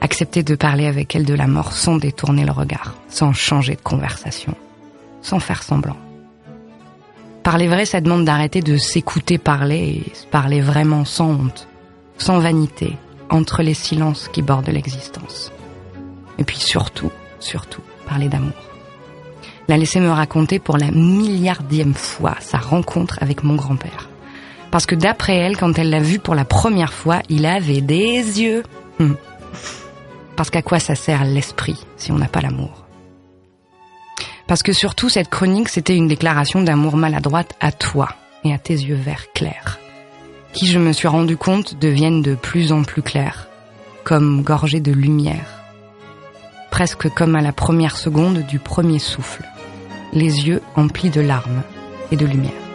[0.00, 3.80] Accepter de parler avec elle de la mort sans détourner le regard, sans changer de
[3.80, 4.54] conversation,
[5.22, 5.96] sans faire semblant.
[7.42, 11.68] Parler vrai, ça demande d'arrêter de s'écouter parler et parler vraiment sans honte,
[12.18, 12.96] sans vanité,
[13.30, 15.52] entre les silences qui bordent l'existence.
[16.38, 18.52] Et puis surtout, surtout, parler d'amour
[19.68, 24.08] la laisser me raconter pour la milliardième fois sa rencontre avec mon grand-père.
[24.70, 28.40] Parce que d'après elle, quand elle l'a vu pour la première fois, il avait des
[28.40, 28.62] yeux.
[29.00, 29.16] Hum.
[30.36, 32.84] Parce qu'à quoi ça sert l'esprit si on n'a pas l'amour?
[34.46, 38.08] Parce que surtout, cette chronique, c'était une déclaration d'amour maladroite à toi
[38.44, 39.80] et à tes yeux verts clairs,
[40.52, 43.48] qui, je me suis rendu compte, deviennent de plus en plus clairs,
[44.04, 45.64] comme gorgés de lumière,
[46.70, 49.42] presque comme à la première seconde du premier souffle
[50.12, 51.62] les yeux emplis de larmes
[52.10, 52.65] et de lumière.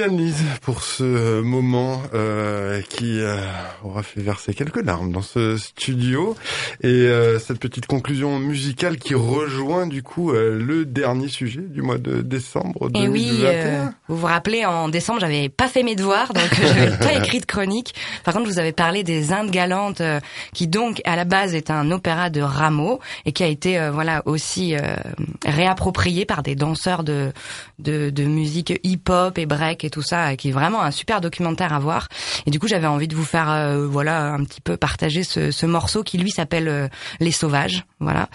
[0.00, 3.36] Merci Anne-Lise pour ce moment euh, qui euh,
[3.84, 6.36] aura fait verser quelques larmes dans ce studio
[6.82, 11.82] et euh, cette petite conclusion musicale qui rejoint du coup euh, le dernier sujet du
[11.82, 13.48] mois de décembre Et oui, 2021.
[13.50, 17.12] euh, vous vous rappelez, en décembre, j'avais pas fait mes devoirs, donc je n'avais pas
[17.14, 17.94] écrit de chronique.
[18.24, 20.20] Par contre, vous avez parlé des Indes galantes, euh,
[20.54, 23.90] qui donc à la base est un opéra de Rameau et qui a été euh,
[23.90, 24.96] voilà aussi euh,
[25.44, 27.32] réapproprié par des danseurs de
[27.78, 31.72] de, de musique hip-hop et break et tout ça, qui est vraiment un super documentaire
[31.72, 32.08] à voir.
[32.46, 35.50] Et du coup, j'avais envie de vous faire euh, voilà un petit peu partager ce,
[35.50, 36.88] ce morceau qui lui s'appelle euh,
[37.20, 38.28] Les Sauvages, voilà,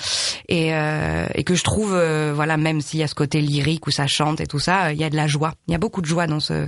[0.47, 3.87] et, euh, et que je trouve euh, voilà même s'il y a ce côté lyrique
[3.87, 5.53] où ça chante et tout ça, euh, il y a de la joie.
[5.67, 6.67] Il y a beaucoup de joie dans ce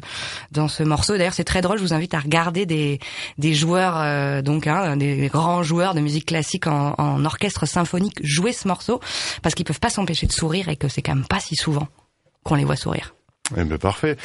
[0.52, 1.18] dans ce morceau.
[1.18, 1.78] D'ailleurs, c'est très drôle.
[1.78, 3.00] Je vous invite à regarder des
[3.38, 8.20] des joueurs euh, donc hein, des grands joueurs de musique classique en, en orchestre symphonique
[8.24, 9.00] jouer ce morceau
[9.42, 11.88] parce qu'ils peuvent pas s'empêcher de sourire et que c'est quand même pas si souvent
[12.44, 13.17] qu'on les voit sourire.
[13.56, 14.18] Eh ben parfait.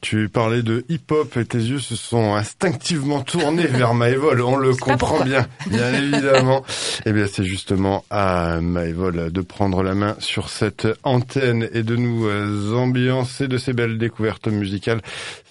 [0.00, 4.40] Tu parlais de hip-hop et tes yeux se sont instinctivement tournés vers Maëvol.
[4.40, 6.64] On le comprend bien, bien évidemment.
[7.06, 11.96] Eh bien, c'est justement à Maëvol de prendre la main sur cette antenne et de
[11.96, 15.00] nous euh, ambiancer de ces belles découvertes musicales.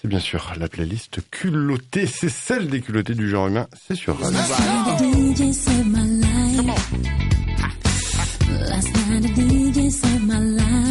[0.00, 2.06] C'est bien sûr la playlist culottée.
[2.06, 3.66] C'est celle des culottés du genre humain.
[3.86, 4.38] C'est sur Radio.
[4.38, 6.30] DJ saved my life.
[8.68, 10.89] Last night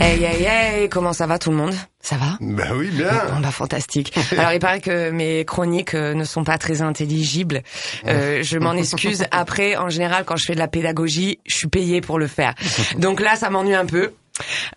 [0.00, 1.74] Hey hey hey, comment ça va tout le monde?
[2.00, 2.38] Ça va?
[2.40, 3.10] Bah oui, bien.
[3.32, 4.16] Bon, bah fantastique.
[4.36, 7.62] Alors il paraît que mes chroniques euh, ne sont pas très intelligibles.
[8.06, 9.24] Euh, je m'en excuse.
[9.32, 12.54] Après, en général, quand je fais de la pédagogie, je suis payée pour le faire.
[12.98, 14.12] Donc là, ça m'ennuie un peu.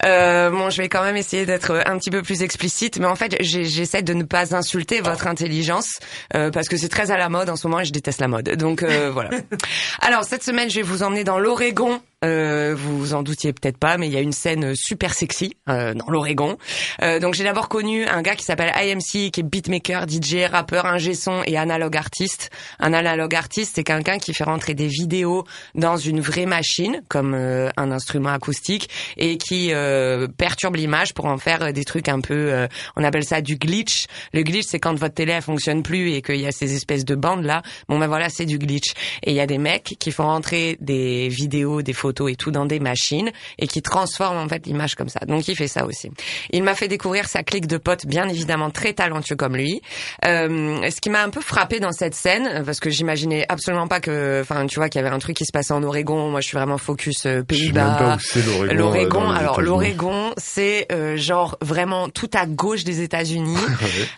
[0.05, 3.15] Euh, bon, je vais quand même essayer d'être un petit peu plus explicite, mais en
[3.15, 5.99] fait, j'essaie de ne pas insulter votre intelligence
[6.35, 8.27] euh, parce que c'est très à la mode en ce moment et je déteste la
[8.27, 8.49] mode.
[8.55, 9.29] Donc euh, voilà.
[10.01, 12.01] Alors cette semaine, je vais vous emmener dans l'Oregon.
[12.23, 15.55] Euh, vous vous en doutiez peut-être pas, mais il y a une scène super sexy
[15.67, 16.55] euh, dans l'Oregon.
[17.01, 20.85] Euh, donc j'ai d'abord connu un gars qui s'appelle IMC, qui est beatmaker, DJ, rappeur,
[20.85, 22.51] ingé son et analogue artiste.
[22.79, 27.33] Un analogue artiste, c'est quelqu'un qui fait rentrer des vidéos dans une vraie machine, comme
[27.33, 32.07] euh, un instrument acoustique, et qui euh, perturbe l'image pour en faire euh, des trucs
[32.07, 34.05] un peu, on appelle ça du glitch.
[34.33, 37.03] Le glitch, c'est quand votre télé elle fonctionne plus et qu'il y a ces espèces
[37.03, 37.63] de bandes là.
[37.89, 38.93] Bon ben voilà, c'est du glitch.
[39.23, 42.51] Et il y a des mecs qui font rentrer des vidéos, des photos et tout
[42.51, 45.19] dans des machines et qui transforment en fait l'image comme ça.
[45.27, 46.09] Donc il fait ça aussi.
[46.51, 49.81] Il m'a fait découvrir sa clique de potes, bien évidemment très talentueux comme lui.
[50.25, 53.99] Euh, ce qui m'a un peu frappé dans cette scène, parce que j'imaginais absolument pas
[53.99, 56.29] que, enfin tu vois, qu'il y avait un truc qui se passait en Oregon.
[56.29, 58.17] Moi, je suis vraiment focus euh, Pays-Bas.
[58.71, 59.31] l'Oregon.
[59.31, 63.57] Euh, alors l'Oregon, c'est euh, genre vraiment tout à gauche des États-Unis.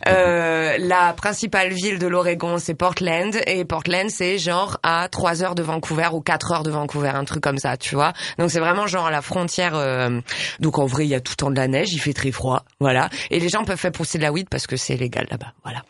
[0.07, 5.55] Euh, la principale ville de l'Oregon, c'est Portland, et Portland, c'est genre à 3 heures
[5.55, 8.13] de Vancouver ou 4 heures de Vancouver, un truc comme ça, tu vois.
[8.39, 9.75] Donc c'est vraiment genre à la frontière.
[9.75, 10.21] euh,
[10.59, 12.31] donc en vrai, il y a tout le temps de la neige, il fait très
[12.31, 13.09] froid, voilà.
[13.29, 15.83] Et les gens peuvent faire pousser de la weed parce que c'est légal là-bas, voilà.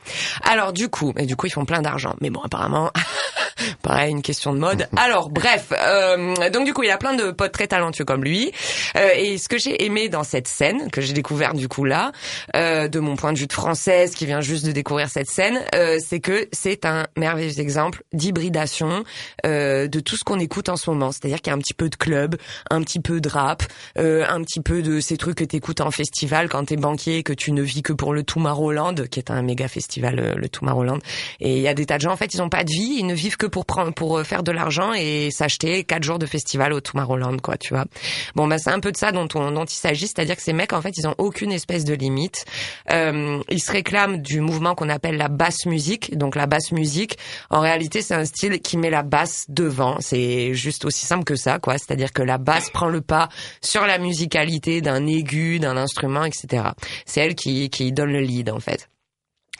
[0.44, 2.92] Alors du coup, et du coup ils font plein d'argent, mais bon apparemment.
[3.82, 4.88] Pareil, une question de mode.
[4.98, 8.52] Alors, bref, euh, donc du coup, il a plein de potes très talentueux comme lui.
[8.98, 12.12] Euh, et ce que j'ai aimé dans cette scène, que j'ai découvert du coup là,
[12.56, 15.60] euh, de mon point de vue de française qui vient juste de découvrir cette scène,
[15.76, 19.04] euh, c'est que c'est un merveilleux exemple d'hybridation
[19.46, 21.12] euh, de tout ce qu'on écoute en ce moment.
[21.12, 22.36] C'est-à-dire qu'il y a un petit peu de club,
[22.70, 23.64] un petit peu de rap,
[23.98, 27.24] euh, un petit peu de ces trucs que t'écoutes en festival quand t'es banquier et
[27.24, 31.00] que tu ne vis que pour le Tomorrowland, qui est un méga festival, le Tomorrowland.
[31.40, 32.98] Et il y a des tas de gens, en fait, ils ont pas de vie,
[33.00, 36.18] ils ne vivent que pour prendre, pour euh, faire de l'argent et s'acheter quatre jours
[36.18, 37.86] de festival au Tomorrowland, quoi, tu vois.
[38.34, 40.54] Bon, bah, c'est un peu de ça dont, on, dont il s'agit, c'est-à-dire que ces
[40.54, 42.46] mecs, en fait, ils ont aucune espèce de limite.
[42.90, 46.18] Euh, ils se réclament du mouvement qu'on appelle la basse musique.
[46.18, 47.20] Donc, la basse musique,
[47.52, 49.98] en réalité, c'est un style qui met la basse devant.
[50.00, 51.78] C'est juste aussi simple que ça, quoi.
[51.78, 53.30] C'est-à-dire que la basse prend le pas
[53.62, 56.70] sur la musicalité d'un aigu, d'un instrument, etc.
[57.06, 58.90] C'est elle qui, qui donne le lead, en fait.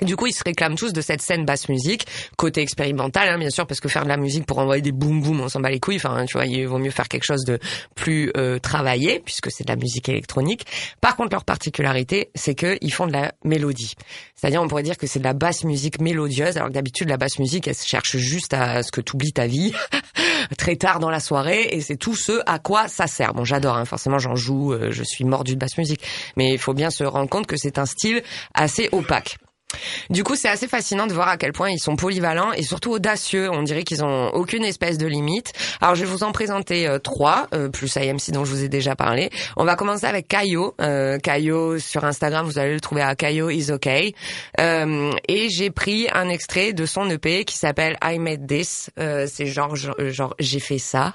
[0.04, 3.38] Et du coup, ils se réclament tous de cette scène basse musique, côté expérimental, hein,
[3.38, 5.62] bien sûr, parce que faire de la musique pour envoyer des boum boum, on s'en
[5.62, 5.96] bat les couilles.
[5.96, 7.58] Enfin, tu vois, il vaut mieux faire quelque chose de
[7.96, 10.66] plus euh, travaillé, puisque c'est de la musique électronique.
[11.00, 13.94] Par contre, leur particularité, c'est que ils font de la mélodie.
[14.36, 17.16] C'est-à-dire, on pourrait dire que c'est de la basse musique mélodieuse, alors que d'habitude, la
[17.16, 19.72] basse musique, elle se cherche juste à ce que tu oublies ta vie
[20.58, 23.34] très tard dans la soirée, et c'est tout ce à quoi ça sert.
[23.34, 26.02] Bon, j'adore, hein, forcément, j'en joue, euh, je suis mordu de basse musique,
[26.36, 28.22] mais il faut bien se rendre compte que c'est un style
[28.54, 29.38] assez opaque.
[30.10, 32.92] Du coup, c'est assez fascinant de voir à quel point ils sont polyvalents et surtout
[32.92, 33.50] audacieux.
[33.52, 35.54] On dirait qu'ils ont aucune espèce de limite.
[35.82, 38.70] Alors, je vais vous en présenter euh, trois, euh, plus IMC dont je vous ai
[38.70, 39.30] déjà parlé.
[39.58, 40.76] On va commencer avec Kayo.
[40.82, 44.16] Euh, Kayo sur Instagram, vous allez le trouver à Kayo is okay.
[44.60, 48.90] Euh, et j'ai pris un extrait de son EP qui s'appelle I Made This.
[49.00, 51.14] Euh, c'est genre, genre, j'ai fait ça,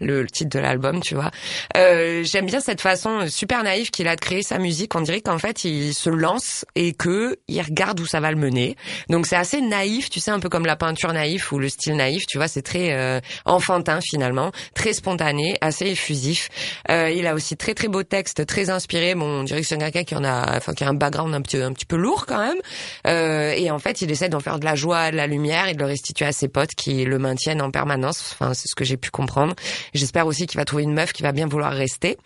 [0.00, 1.30] le, le titre de l'album, tu vois.
[1.76, 4.94] Euh, J'aime bien cette façon super naïve qu'il a de créer sa musique.
[4.94, 8.36] On dirait qu'en fait, il se lance et que il regarde où ça va le
[8.36, 8.76] mener.
[9.08, 11.96] Donc c'est assez naïf, tu sais, un peu comme la peinture naïve ou le style
[11.96, 16.48] naïf, tu vois, c'est très euh, enfantin finalement, très spontané, assez effusif.
[16.90, 19.14] Euh, il a aussi très très beau texte, très inspiré.
[19.14, 21.42] Bon, on dirait que c'est quelqu'un qui en a, enfin qui a un background un
[21.42, 22.58] petit un petit peu lourd quand même.
[23.06, 25.74] Euh, et en fait, il essaie d'en faire de la joie, de la lumière et
[25.74, 28.34] de le restituer à ses potes qui le maintiennent en permanence.
[28.34, 29.54] Enfin, c'est ce que j'ai pu comprendre.
[29.94, 32.18] J'espère aussi qu'il va trouver une meuf qui va bien vouloir rester.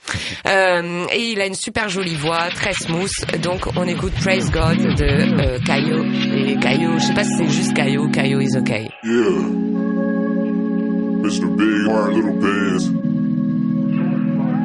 [0.46, 3.40] Euh, et il a une super jolie voix, très smooth.
[3.42, 6.04] Donc on écoute Praise God de euh, Kayo.
[6.34, 8.88] Et Kayo, je sais pas si c'est juste is okay.
[9.04, 9.68] Yeah.
[11.22, 11.46] Mr.
[11.56, 12.84] Big Heart Little Bands.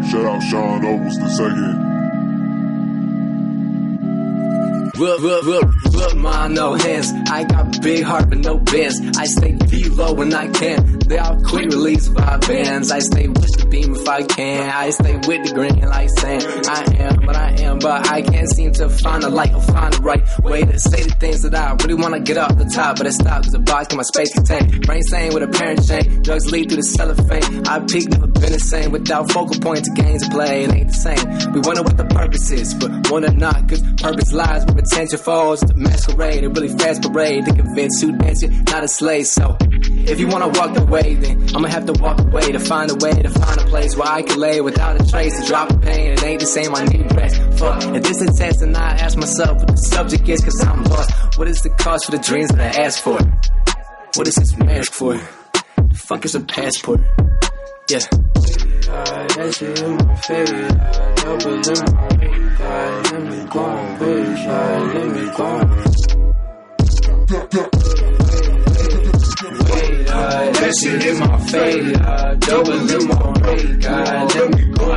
[0.10, 1.93] Shout out Sean Nobles the second.
[4.96, 7.12] Rub, rub, rub, rub my no hands.
[7.30, 9.18] I got big heart but no bands.
[9.18, 9.58] I stay
[9.96, 11.00] low when I can.
[11.08, 12.92] They all quick release five bands.
[12.92, 14.70] I stay with the beam if I can.
[14.70, 16.44] I stay with the green like sand.
[16.68, 19.94] I am, but I am, but I can't seem to find the light or find
[19.94, 22.98] the right way to say the things that I really wanna get off the top.
[22.98, 24.82] But I stop cause the box in my space contain.
[24.82, 26.22] Brain sane with a parent chain.
[26.24, 27.68] Drugs lead through the cellophane.
[27.68, 28.92] I peak, never been the same.
[28.92, 30.64] Without focal points, games to play.
[30.66, 31.54] It ain't the same.
[31.54, 33.68] We wonder what the purpose is, but wanna not.
[33.70, 35.62] Cause purpose lies attention falls.
[35.62, 37.46] The masquerade, a really fast parade.
[37.46, 39.28] To convince who dance it, not a slave.
[39.28, 42.92] So if you wanna walk the way, then I'ma have to walk away to find
[42.92, 45.40] a way to find a place where I can lay without a trace.
[45.40, 46.76] To drop the pain, it ain't the same.
[46.76, 47.36] I need rest.
[47.60, 50.84] Fuck, if this is test, and I ask myself what the subject is, cause I'm
[50.84, 51.38] lost.
[51.38, 53.18] What is the cost for the dreams that I asked for?
[54.16, 55.14] What is this mask for?
[55.14, 57.02] The fuck is a passport?
[57.90, 58.00] Yeah.
[59.36, 60.52] That shit in my face,
[61.24, 65.50] double in my let me go let me go
[70.54, 73.16] that shit in my face, uh, double in my
[74.34, 74.92] let me go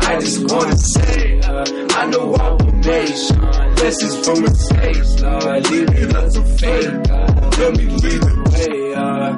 [0.00, 5.90] I just wanna say, I know I will make sure lessons from mistakes, Lord, leave
[5.90, 6.92] me lots of fake,
[7.58, 9.36] let me lead the way, uh,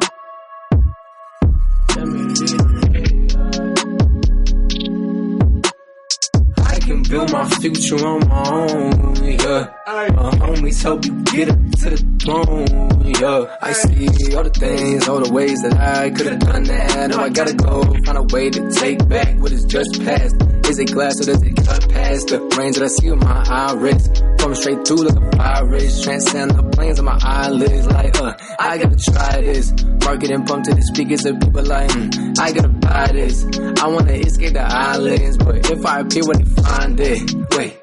[7.10, 9.79] build my future on my own, yeah.
[9.90, 13.56] My homies help you get up to the throne, yeah.
[13.60, 17.10] I see all the things, all the ways that I could have done that.
[17.10, 20.36] Now I gotta go find a way to take back what is just past.
[20.68, 23.42] Is it glass or does it cut past the range that I see with my
[23.48, 24.08] iris?
[24.38, 27.86] Coming straight through like a virus, transcend the planes of my eyelids.
[27.88, 29.74] Like, uh, I gotta try this.
[30.04, 33.44] Marketing pump to the speakers of people like, mm, I gotta buy this.
[33.82, 37.80] I wanna escape the islands, but if I appear when they find it, wait.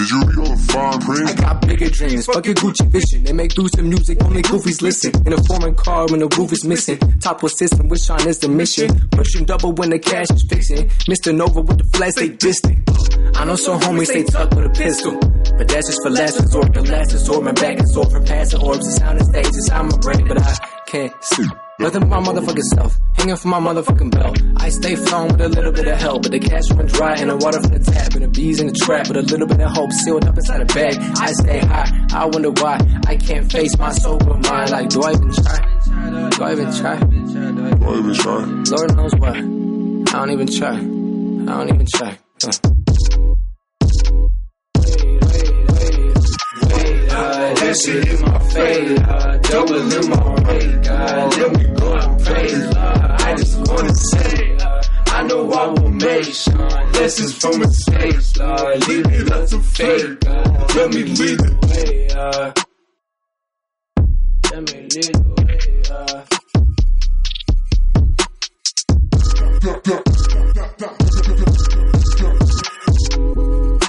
[0.00, 1.28] Did you read all the fine print?
[1.28, 3.22] I got bigger dreams, fuck your Gucci vision.
[3.22, 5.12] They make do some music, only goofies listen.
[5.26, 6.96] In a foreign car when the roof is missing.
[7.20, 8.88] Top with system, which on is the mission.
[9.10, 10.88] Pushing double when the cash is fixing.
[11.04, 11.36] Mr.
[11.36, 12.80] Nova with the flash, they distant.
[13.36, 15.18] I know some homies, they tuck with a pistol.
[15.58, 16.72] But that's just for last resort.
[16.72, 18.86] The last resort, my back is sore from passing orbs.
[18.86, 21.44] The sound of stages, I'm a brain, but I can't see.
[21.80, 24.38] Nothing but my motherfucking self, hanging from my motherfucking belt.
[24.58, 27.30] I stay flown with a little bit of help, but the cash run dry and
[27.30, 29.60] the water from the tap and the bees in the trap with a little bit
[29.60, 30.96] of hope sealed up inside a bag.
[31.16, 34.70] I stay high, I wonder why I can't face my sober mind.
[34.70, 36.30] Like, do I even try?
[36.30, 37.00] Do I even try?
[37.00, 38.44] Do I even try?
[38.76, 39.30] Lord knows why.
[39.30, 40.74] I don't even try.
[40.76, 42.18] I don't even try.
[42.44, 42.79] Uh.
[47.20, 50.16] Uh, that in my face, uh, double in my
[50.48, 55.52] rate, God, let me go and praise, uh, I just wanna say, uh, I know
[55.52, 60.94] I will make sure lessons from mistakes, Lord, leave me lots of fake, uh, let
[60.94, 62.52] me lead the way, uh,
[64.50, 66.24] let me lead the way, uh.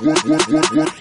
[0.01, 0.91] What, what, what, what?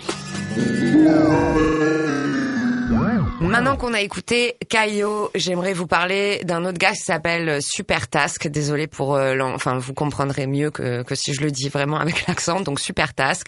[3.41, 8.47] Maintenant qu'on a écouté Kayo, j'aimerais vous parler d'un autre gars qui s'appelle Super Task.
[8.49, 11.99] Désolé pour, euh, l'en- enfin vous comprendrez mieux que, que si je le dis vraiment
[11.99, 12.61] avec l'accent.
[12.61, 13.47] Donc Super Task.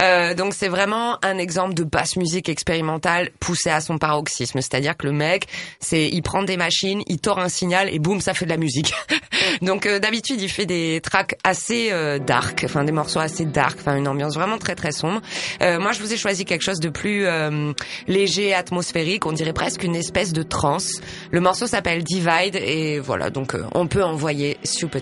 [0.00, 4.60] Euh, donc c'est vraiment un exemple de basse musique expérimentale poussée à son paroxysme.
[4.60, 5.48] C'est-à-dire que le mec,
[5.80, 8.56] c'est il prend des machines, il tord un signal et boum, ça fait de la
[8.58, 8.94] musique.
[9.62, 13.78] Donc euh, d'habitude, il fait des tracks assez euh, dark, enfin des morceaux assez dark,
[13.80, 15.20] enfin une ambiance vraiment très très sombre.
[15.62, 17.72] Euh, moi, je vous ai choisi quelque chose de plus euh,
[18.06, 19.26] léger, atmosphérique.
[19.26, 21.00] On dirait presque une espèce de trance.
[21.30, 23.30] Le morceau s'appelle Divide et voilà.
[23.30, 24.92] Donc euh, on peut envoyer Super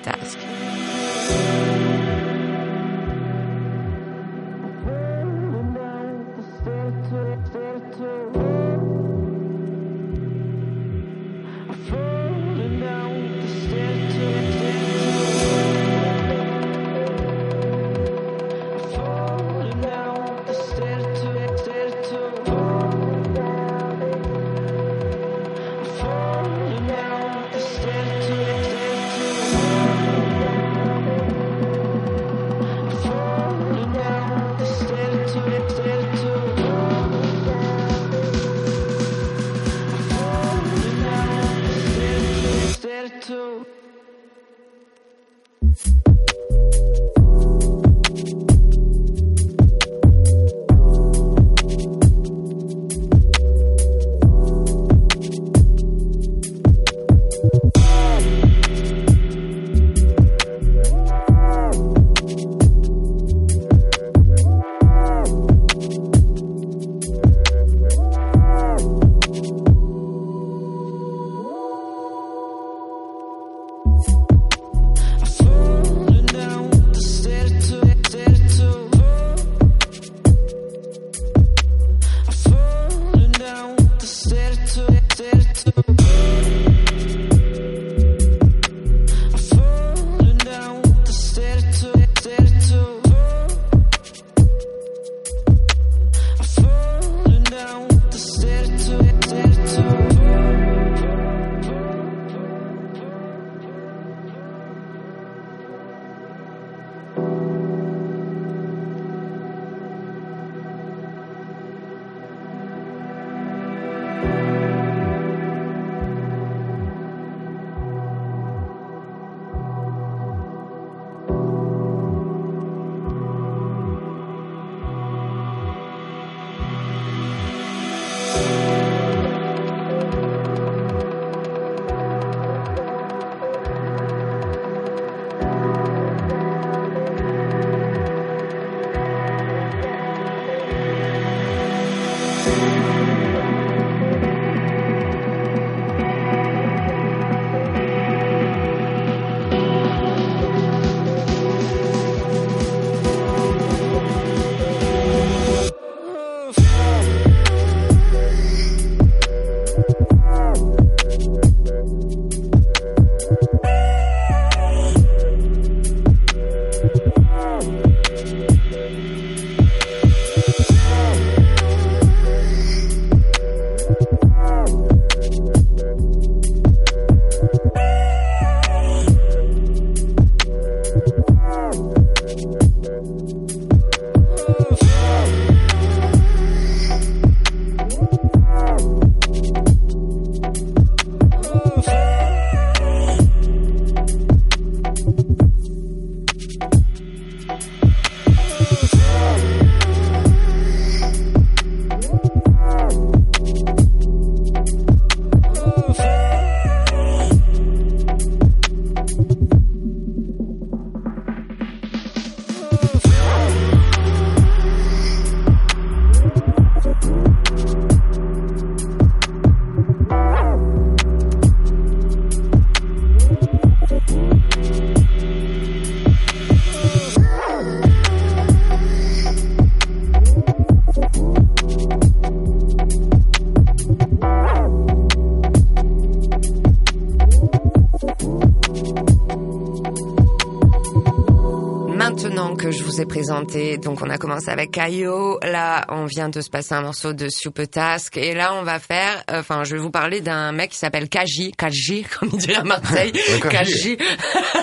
[243.06, 247.12] Présenté, donc on a commencé avec Kaio, là on vient de se passer un morceau
[247.12, 250.52] de Super Task, et là on va faire, euh, enfin je vais vous parler d'un
[250.52, 253.12] mec qui s'appelle Kaji, Kaji comme il dirait à Marseille.
[253.48, 253.96] Kaji.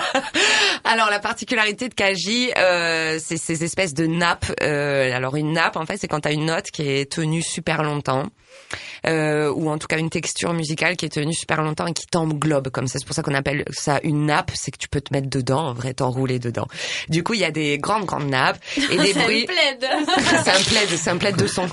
[0.84, 4.52] alors la particularité de Kaji, euh, c'est ces espèces de nappes.
[4.62, 7.82] Euh, alors une nappe en fait c'est quand t'as une note qui est tenue super
[7.82, 8.24] longtemps.
[9.06, 12.06] Euh, ou en tout cas une texture musicale qui est tenue super longtemps et qui
[12.06, 12.98] t'englobe comme ça.
[12.98, 15.68] C'est pour ça qu'on appelle ça une nappe, c'est que tu peux te mettre dedans,
[15.68, 16.66] en vrai, t'enrouler dedans.
[17.08, 19.46] Du coup, il y a des grandes grandes nappes et des Ça me bruits.
[19.46, 19.88] plaide.
[20.18, 21.66] c'est un plaid, c'est un plaid de son.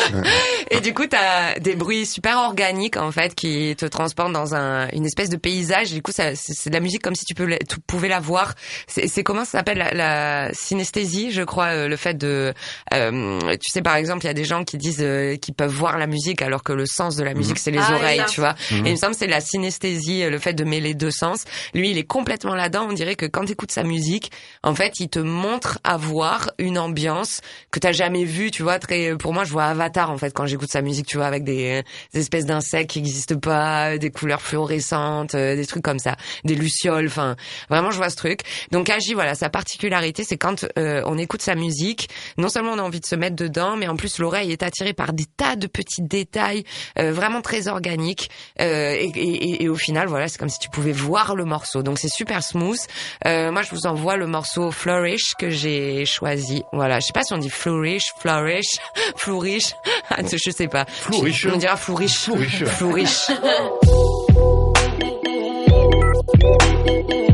[0.70, 4.88] et du coup, t'as des bruits super organiques en fait qui te transportent dans un,
[4.90, 5.92] une espèce de paysage.
[5.92, 8.54] Du coup, ça, c'est de la musique comme si tu, peux, tu pouvais la voir.
[8.86, 12.52] C'est c'est comment ça s'appelle la, la synesthésie, je crois, euh, le fait de,
[12.92, 15.72] euh, tu sais, par exemple, il y a des gens qui disent euh, qu'ils peuvent
[15.72, 18.40] voir la musique alors que le sens de la musique c'est les Ah, oreilles, tu
[18.40, 18.54] vois.
[18.70, 18.86] Mhm.
[18.86, 21.44] Et il me semble que c'est la synesthésie, euh, le fait de mêler deux sens.
[21.74, 22.86] Lui, il est complètement là-dedans.
[22.88, 24.30] On dirait que quand tu écoutes sa musique,
[24.62, 27.40] en fait, il te montre à voir une ambiance
[27.70, 28.78] que t'as jamais vue, tu vois.
[28.78, 31.44] Très, pour moi, je vois Avatar en fait quand j'écoute sa musique, tu vois, avec
[31.44, 31.82] des,
[32.12, 36.54] des espèces d'insectes qui n'existent pas, des couleurs fluorescentes, euh, des trucs comme ça, des
[36.54, 37.06] lucioles.
[37.06, 37.36] Enfin,
[37.68, 38.40] vraiment, je vois ce truc.
[38.70, 42.78] Donc, Agi, voilà, sa particularité, c'est quand euh, on écoute sa musique, non seulement on
[42.78, 45.56] a envie de se mettre dedans, mais en plus l'oreille est attirée par des tas
[45.56, 46.64] de petits détails
[46.98, 48.30] euh, vraiment très organiques.
[48.60, 51.82] Euh, et, et- et au final, voilà, c'est comme si tu pouvais voir le morceau.
[51.82, 52.78] Donc c'est super smooth.
[53.26, 56.62] Euh, moi, je vous envoie le morceau Flourish que j'ai choisi.
[56.72, 58.78] Voilà, je sais pas si on dit flourish, flourish,
[59.16, 59.74] flourish.
[60.08, 60.84] Ah, je sais pas.
[60.86, 61.46] Flourish.
[61.52, 62.16] On dira flourish.
[62.16, 62.64] Flourish.
[62.64, 63.30] Flourish.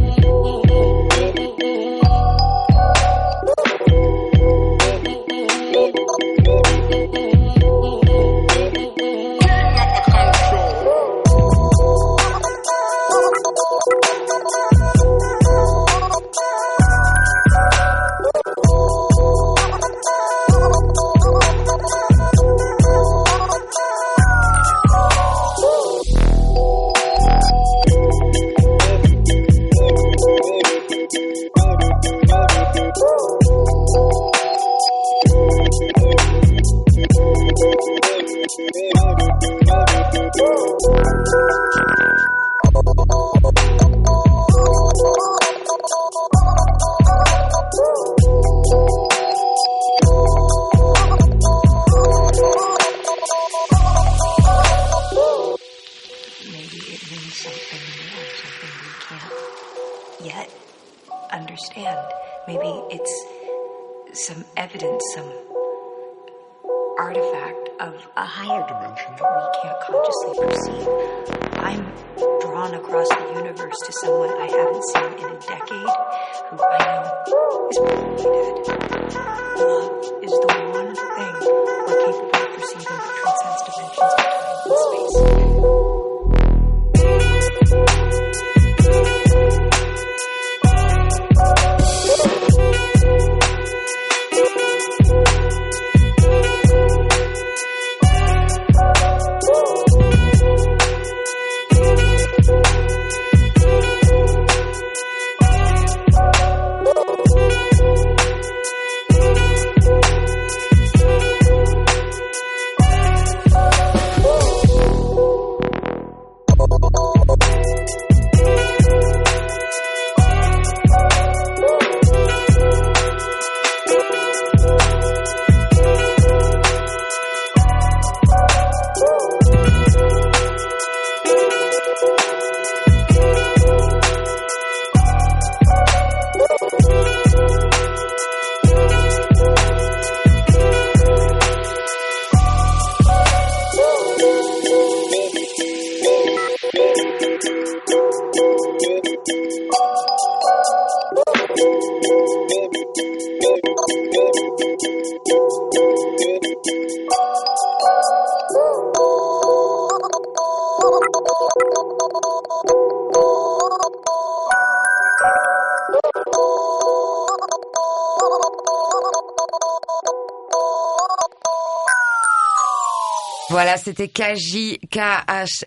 [173.77, 175.59] C'était KJ, K-H-A-J-I.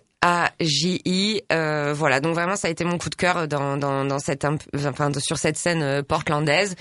[1.52, 4.44] Euh, voilà, donc vraiment, ça a été mon coup de cœur dans, dans, dans cette,
[4.74, 6.74] enfin, sur cette scène euh, portlandaise.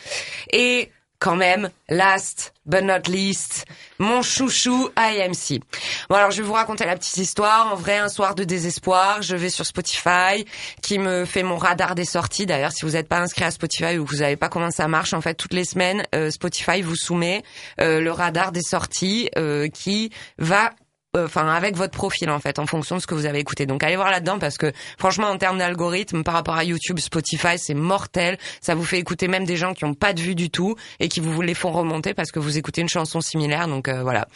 [0.52, 3.66] Et quand même, last but not least,
[4.00, 5.62] mon chouchou IMC.
[6.10, 7.72] Bon alors je vais vous raconter la petite histoire.
[7.72, 10.46] En vrai, un soir de désespoir, je vais sur Spotify,
[10.82, 12.46] qui me fait mon radar des sorties.
[12.46, 14.88] D'ailleurs, si vous n'êtes pas inscrit à Spotify ou que vous savez pas comment ça
[14.88, 17.44] marche, en fait, toutes les semaines, euh, Spotify vous soumet
[17.80, 20.72] euh, le radar des sorties euh, qui va
[21.16, 23.66] enfin avec votre profil en fait, en fonction de ce que vous avez écouté.
[23.66, 27.58] Donc allez voir là-dedans parce que franchement en termes d'algorithme par rapport à YouTube, Spotify,
[27.58, 28.38] c'est mortel.
[28.62, 31.08] Ça vous fait écouter même des gens qui ont pas de vue du tout et
[31.08, 33.68] qui vous les font remonter parce que vous écoutez une chanson similaire.
[33.68, 34.28] Donc euh, voilà.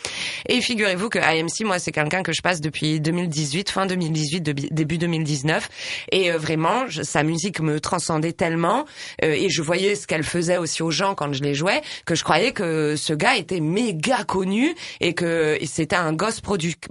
[0.48, 4.98] Et figurez-vous que IMC, moi c'est quelqu'un que je passe depuis 2018, fin 2018, début
[4.98, 5.70] 2019,
[6.12, 8.86] et euh, vraiment sa musique me transcendait tellement
[9.22, 12.24] et je voyais ce qu'elle faisait aussi aux gens quand je les jouais que je
[12.24, 16.42] croyais que ce gars était méga connu et que c'était un gosse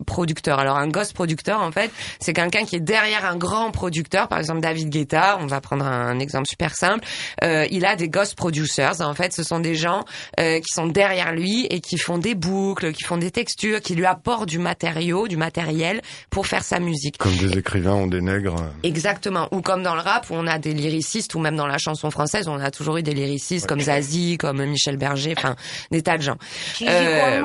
[0.07, 0.59] producteur.
[0.59, 4.39] Alors un gosse producteur, en fait, c'est quelqu'un qui est derrière un grand producteur, par
[4.39, 5.39] exemple David Guetta.
[5.41, 7.05] On va prendre un exemple super simple.
[7.43, 9.01] Euh, il a des ghost producers.
[9.01, 10.05] En fait, ce sont des gens
[10.41, 13.95] euh, qui sont derrière lui et qui font des boucles, qui font des textures, qui
[13.95, 16.01] lui apportent du matériau, du matériel
[16.31, 17.19] pour faire sa musique.
[17.19, 18.57] Comme des écrivains ont des nègres.
[18.83, 19.49] Exactement.
[19.53, 22.11] Ou comme dans le rap où on a des lyricistes, ou même dans la chanson
[22.11, 25.57] française, on a toujours eu des lyricistes comme Zazie, comme Michel Berger, enfin
[25.91, 26.37] des tas de gens.
[26.83, 27.43] Euh,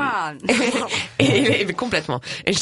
[1.20, 2.20] et, et, complètement.
[2.46, 2.54] Et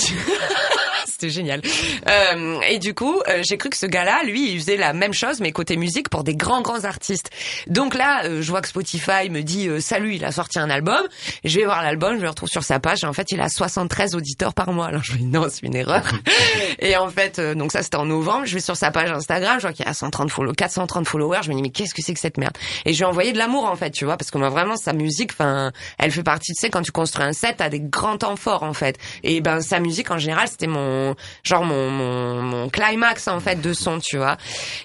[1.21, 1.61] C'était génial.
[2.09, 5.13] Euh, et du coup, euh, j'ai cru que ce gars-là, lui, il faisait la même
[5.13, 7.29] chose, mais côté musique pour des grands, grands artistes.
[7.67, 11.01] Donc là, euh, je vois que Spotify me dit salut, il a sorti un album.
[11.43, 13.03] Je vais voir l'album, je le retrouve sur sa page.
[13.03, 14.87] Et en fait, il a 73 auditeurs par mois.
[14.87, 16.01] Alors je me dis non, c'est une erreur.
[16.79, 18.47] et en fait, donc ça c'était en novembre.
[18.47, 21.41] Je vais sur sa page Instagram, je vois qu'il a 130 follow 430 followers.
[21.43, 22.57] Je me dis mais qu'est-ce que c'est que cette merde?
[22.85, 24.75] Et je lui ai envoyé de l'amour en fait, tu vois, parce que moi vraiment
[24.75, 26.53] sa musique, enfin, elle fait partie.
[26.53, 28.97] Tu sais, quand tu construis un set, t'as des grands temps forts en fait.
[29.21, 31.10] Et ben sa musique en général, c'était mon
[31.43, 34.37] genre mon, mon, mon climax en fait de son, tu vois.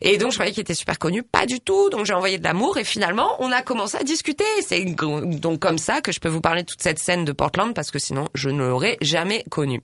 [0.02, 1.90] Et donc je voyais qu'il était super connu, pas du tout.
[1.90, 4.44] Donc j'ai envoyé de l'amour et finalement on a commencé à discuter.
[4.66, 7.74] C'est donc comme ça que je peux vous parler de toute cette scène de Portland
[7.74, 9.80] parce que sinon je ne l'aurais jamais connu.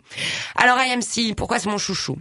[0.56, 2.16] Alors IMC, pourquoi c'est mon chouchou?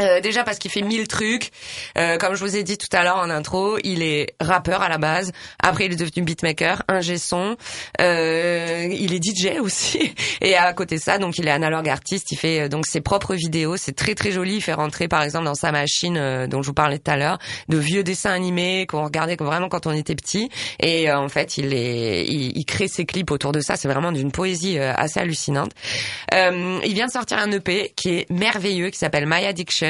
[0.00, 1.50] Euh, déjà parce qu'il fait mille trucs.
[1.96, 4.88] Euh, comme je vous ai dit tout à l'heure en intro, il est rappeur à
[4.88, 5.32] la base.
[5.60, 7.56] Après, il est devenu beatmaker, ingé son.
[8.00, 10.14] Euh, il est DJ aussi.
[10.40, 12.30] Et à côté de ça, donc il est analogue artiste.
[12.30, 13.76] Il fait euh, donc ses propres vidéos.
[13.76, 14.56] C'est très très joli.
[14.56, 17.16] Il fait rentrer par exemple dans sa machine euh, dont je vous parlais tout à
[17.16, 17.38] l'heure
[17.68, 20.48] de vieux dessins animés qu'on regardait vraiment quand on était petit.
[20.80, 23.76] Et en fait, il est, il, il, crée ses clips autour de ça.
[23.76, 25.72] C'est vraiment d'une poésie assez hallucinante.
[26.32, 29.87] il vient de sortir un EP qui est merveilleux, qui s'appelle My Addiction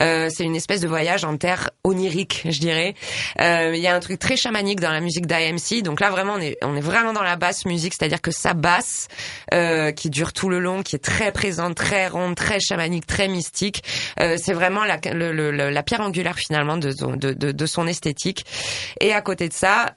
[0.00, 2.94] euh, c'est une espèce de voyage en terre onirique, je dirais.
[3.40, 5.82] Euh, il y a un truc très chamanique dans la musique d'IMC.
[5.82, 8.54] Donc là, vraiment, on est, on est vraiment dans la basse musique, c'est-à-dire que sa
[8.54, 9.08] basse,
[9.52, 13.28] euh, qui dure tout le long, qui est très présente, très ronde, très chamanique, très
[13.28, 13.82] mystique,
[14.18, 18.44] c'est vraiment la, la pierre angulaire finalement de, de, de, de, son esthétique.
[19.00, 19.92] Et à côté de ça,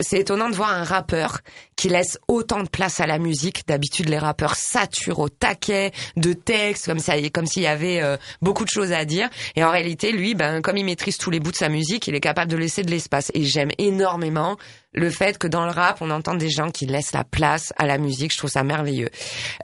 [0.00, 1.40] c'est étonnant de voir un rappeur
[1.76, 3.66] qui laisse autant de place à la musique.
[3.66, 8.02] D'habitude, les rappeurs saturent au taquet de textes, comme ça, comme s'il y avait
[8.42, 9.28] beaucoup de choses à dire.
[9.56, 12.14] Et en réalité, lui, ben, comme il maîtrise tous les bouts de sa musique, il
[12.14, 13.30] est capable de laisser de l'espace.
[13.34, 14.56] Et j'aime énormément
[14.94, 17.86] le fait que dans le rap, on entend des gens qui laissent la place à
[17.86, 18.32] la musique.
[18.32, 19.10] Je trouve ça merveilleux.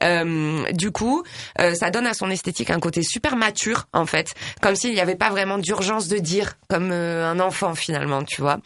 [0.02, 1.22] Euh, du coup,
[1.60, 5.00] euh, ça donne à son esthétique un côté super mature, en fait, comme s'il n'y
[5.00, 8.58] avait pas vraiment d'urgence de dire, comme euh, un enfant finalement, tu vois.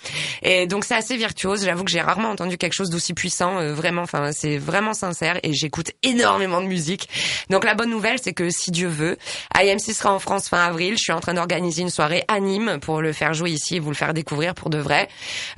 [0.42, 1.64] Et donc c'est assez virtuose.
[1.64, 3.58] J'avoue que j'ai rarement entendu quelque chose d'aussi puissant.
[3.58, 7.08] Euh, vraiment, enfin, c'est vraiment sincère et j'écoute énormément de musique.
[7.50, 9.18] Donc la bonne nouvelle, c'est que si Dieu veut,
[9.54, 10.94] IMC sera en France fin avril.
[10.94, 13.80] Je suis en train d'organiser une soirée à Nîmes pour le faire jouer ici et
[13.80, 15.08] vous le faire découvrir pour de vrai.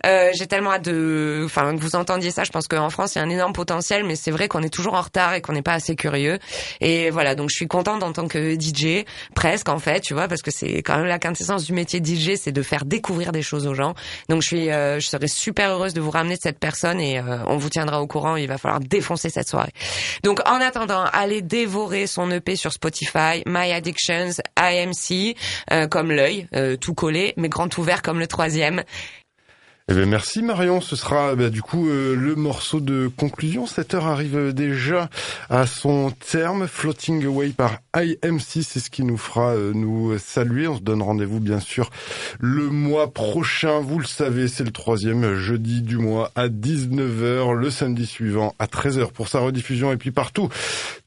[0.04, 0.95] j'ai tellement hâte de
[1.44, 2.44] enfin, que vous entendiez ça.
[2.44, 4.72] Je pense qu'en France, il y a un énorme potentiel, mais c'est vrai qu'on est
[4.72, 6.38] toujours en retard et qu'on n'est pas assez curieux.
[6.80, 10.28] Et voilà, donc je suis contente en tant que DJ, presque en fait, tu vois,
[10.28, 13.32] parce que c'est quand même la quintessence du métier de DJ, c'est de faire découvrir
[13.32, 13.94] des choses aux gens.
[14.28, 17.38] Donc je suis, euh, je serais super heureuse de vous ramener cette personne et euh,
[17.46, 18.36] on vous tiendra au courant.
[18.36, 19.72] Il va falloir défoncer cette soirée.
[20.22, 25.36] Donc en attendant, allez dévorer son EP sur Spotify, My Addictions, IMC,
[25.72, 26.48] euh, comme l'œil,
[26.80, 28.82] tout collé, mais grand ouvert comme le troisième.
[29.88, 30.80] Eh bien, merci Marion.
[30.80, 33.68] Ce sera bah, du coup euh, le morceau de conclusion.
[33.68, 35.08] Cette heure arrive déjà
[35.48, 36.66] à son terme.
[36.66, 40.66] Floating Away par IMC, c'est ce qui nous fera euh, nous saluer.
[40.66, 41.90] On se donne rendez-vous bien sûr
[42.40, 43.78] le mois prochain.
[43.78, 48.66] Vous le savez, c'est le troisième jeudi du mois à 19h, le samedi suivant à
[48.66, 50.48] 13h pour sa rediffusion et puis partout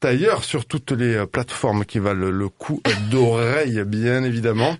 [0.01, 4.77] ailleurs sur toutes les euh, plateformes qui valent le coup d'oreille, bien évidemment.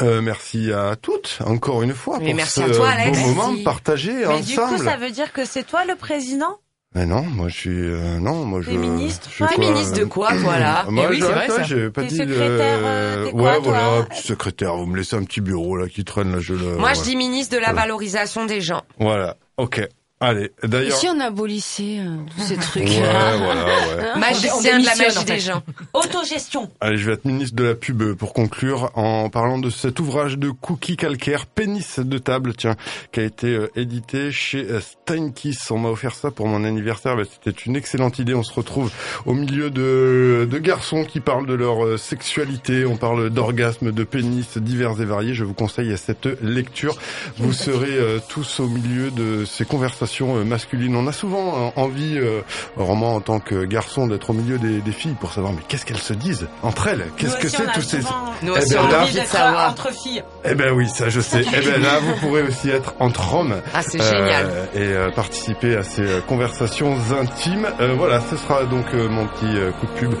[0.00, 3.18] Euh, merci à toutes, encore une fois, pour merci ce à toi, Alex.
[3.20, 4.44] beau moment partagé Mais ensemble.
[4.46, 6.58] du coup, ça veut dire que c'est toi le président?
[6.94, 8.70] Mais non, moi je suis euh, non, moi je.
[8.70, 10.84] T'es ministre, je quoi, ministre de quoi, toi là?
[10.90, 11.62] Moi, oui, c'est vrai ça.
[11.62, 12.16] j'ai pas dit.
[12.16, 14.76] secrétaire, le- euh, ouais, voilà, petit secrétaire.
[14.76, 16.76] Vous me laissez un petit bureau là qui traîne là, je le.
[16.76, 16.94] Moi, ouais.
[16.94, 18.82] je dis ministre de la valorisation des gens.
[18.98, 19.36] Voilà.
[19.56, 19.80] Ok.
[20.22, 20.96] Allez, d'ailleurs.
[20.96, 23.72] si on abolissait euh, tous ces trucs Ouais, voilà, ouais.
[24.20, 25.34] Magicien de la magie en fait.
[25.34, 25.62] des gens.
[25.94, 26.70] Autogestion.
[26.80, 30.38] Allez, je vais être ministre de la pub pour conclure en parlant de cet ouvrage
[30.38, 32.76] de Cookie Calcaire, Pénis de table, tiens,
[33.10, 35.70] qui a été euh, édité chez euh, Steinkiss.
[35.72, 37.16] On m'a offert ça pour mon anniversaire.
[37.16, 38.34] Bah, C'était une excellente idée.
[38.34, 38.92] On se retrouve
[39.26, 42.86] au milieu de, de garçons qui parlent de leur euh, sexualité.
[42.86, 45.34] On parle d'orgasmes, de pénis divers et variés.
[45.34, 46.96] Je vous conseille cette lecture.
[47.38, 50.94] Vous serez euh, tous au milieu de ces conversations euh, masculines.
[50.96, 52.40] On a souvent euh, envie, euh,
[52.76, 55.86] vraiment en tant que garçon, d'être au milieu des, des filles pour savoir mais qu'est-ce
[55.86, 57.06] qu'elles se disent entre elles?
[57.16, 57.98] Qu'est-ce que c'est tous ces
[58.42, 59.36] Nous Eh aussi, ben on a envie d'être
[59.68, 60.22] entre filles.
[60.44, 61.44] Eh ben oui, ça je sais.
[61.52, 63.54] Eh ben là, vous pourrez aussi être entre hommes.
[63.74, 64.46] Ah, c'est génial.
[64.74, 67.66] et euh, participer à ces euh, conversations intimes.
[67.80, 70.14] Euh, voilà, ce sera donc euh, mon petit euh, coup de pub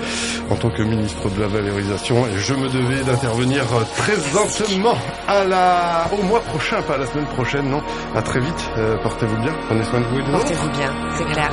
[0.50, 2.26] en tant que ministre de la valorisation.
[2.26, 4.96] Et je me devais d'intervenir euh, présentement
[5.28, 7.82] à la au mois prochain, pas à la semaine prochaine, non.
[8.14, 8.70] À très vite.
[8.78, 9.52] Euh, Portez-vous bien.
[9.66, 10.32] Prenez soin de vous.
[10.32, 11.50] Portez-vous bien, c'est clair.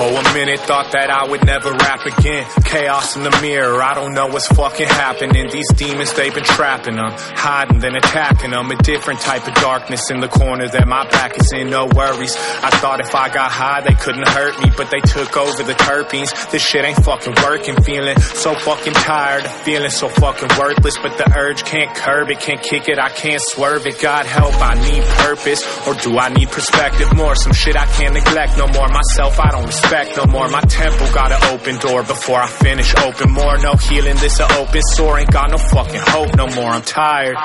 [0.00, 2.48] For a minute, thought that I would never rap again.
[2.64, 5.50] Chaos in the mirror, I don't know what's fucking happening.
[5.52, 8.70] These demons, they've been trapping them, hiding, then attacking them.
[8.70, 12.34] A different type of darkness in the corner that my back is in, no worries.
[12.64, 15.76] I thought if I got high, they couldn't hurt me, but they took over the
[15.76, 16.32] terpenes.
[16.50, 21.30] This shit ain't fucking working, feeling so fucking tired, feeling so fucking worthless, but the
[21.36, 24.00] urge can't curb it, can't kick it, I can't swerve it.
[24.00, 27.34] God help, I need purpose, or do I need perspective more?
[27.34, 28.88] Some shit I can't neglect no more.
[28.88, 30.48] Myself, I don't respect no more.
[30.48, 32.94] My temple got an open door before I finish.
[32.96, 34.16] Open more, no healing.
[34.16, 35.18] This a open sore.
[35.18, 36.70] Ain't got no fucking hope no more.
[36.70, 37.36] I'm tired.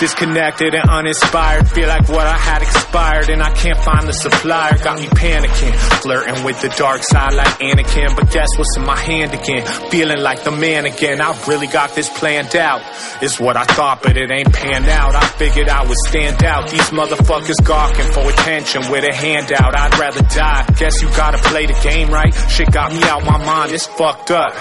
[0.00, 1.68] Disconnected and uninspired.
[1.68, 4.76] Feel like what I had expired and I can't find the supplier.
[4.78, 5.74] Got me panicking.
[6.00, 8.16] Flirting with the dark side like Anakin.
[8.16, 9.66] But guess what's in my hand again?
[9.90, 11.20] Feeling like the man again.
[11.20, 12.80] I really got this planned out.
[13.22, 15.14] Is what I thought, but it ain't panned out.
[15.14, 16.70] I figured I would stand out.
[16.70, 19.76] These motherfuckers gawking for attention with a handout.
[19.76, 20.66] I'd rather die.
[20.78, 22.32] Guess you gotta play the game right.
[22.48, 23.72] Shit got me out my mind.
[23.72, 24.52] It's fucked up.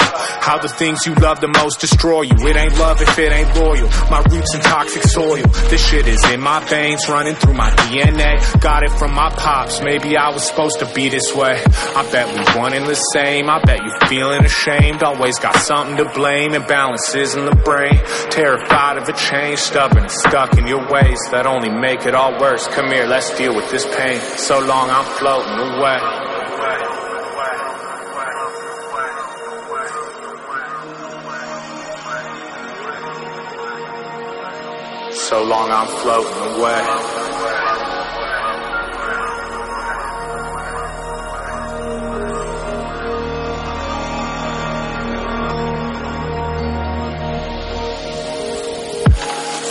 [0.41, 2.35] How the things you love the most destroy you.
[2.47, 3.87] It ain't love if it ain't loyal.
[4.09, 5.43] My roots in toxic soil.
[5.69, 8.41] This shit is in my veins, running through my DNA.
[8.59, 9.81] Got it from my pops.
[9.81, 11.61] Maybe I was supposed to be this way.
[11.95, 13.49] I bet we one and the same.
[13.49, 15.03] I bet you feeling ashamed.
[15.03, 16.51] Always got something to blame.
[16.51, 17.99] Imbalances in the brain.
[18.31, 19.59] Terrified of a change.
[19.59, 22.67] Stubborn stuck in your ways that only make it all worse.
[22.67, 24.19] Come here, let's deal with this pain.
[24.37, 26.20] So long I'm floating away.
[35.13, 37.20] So long I'm floating away.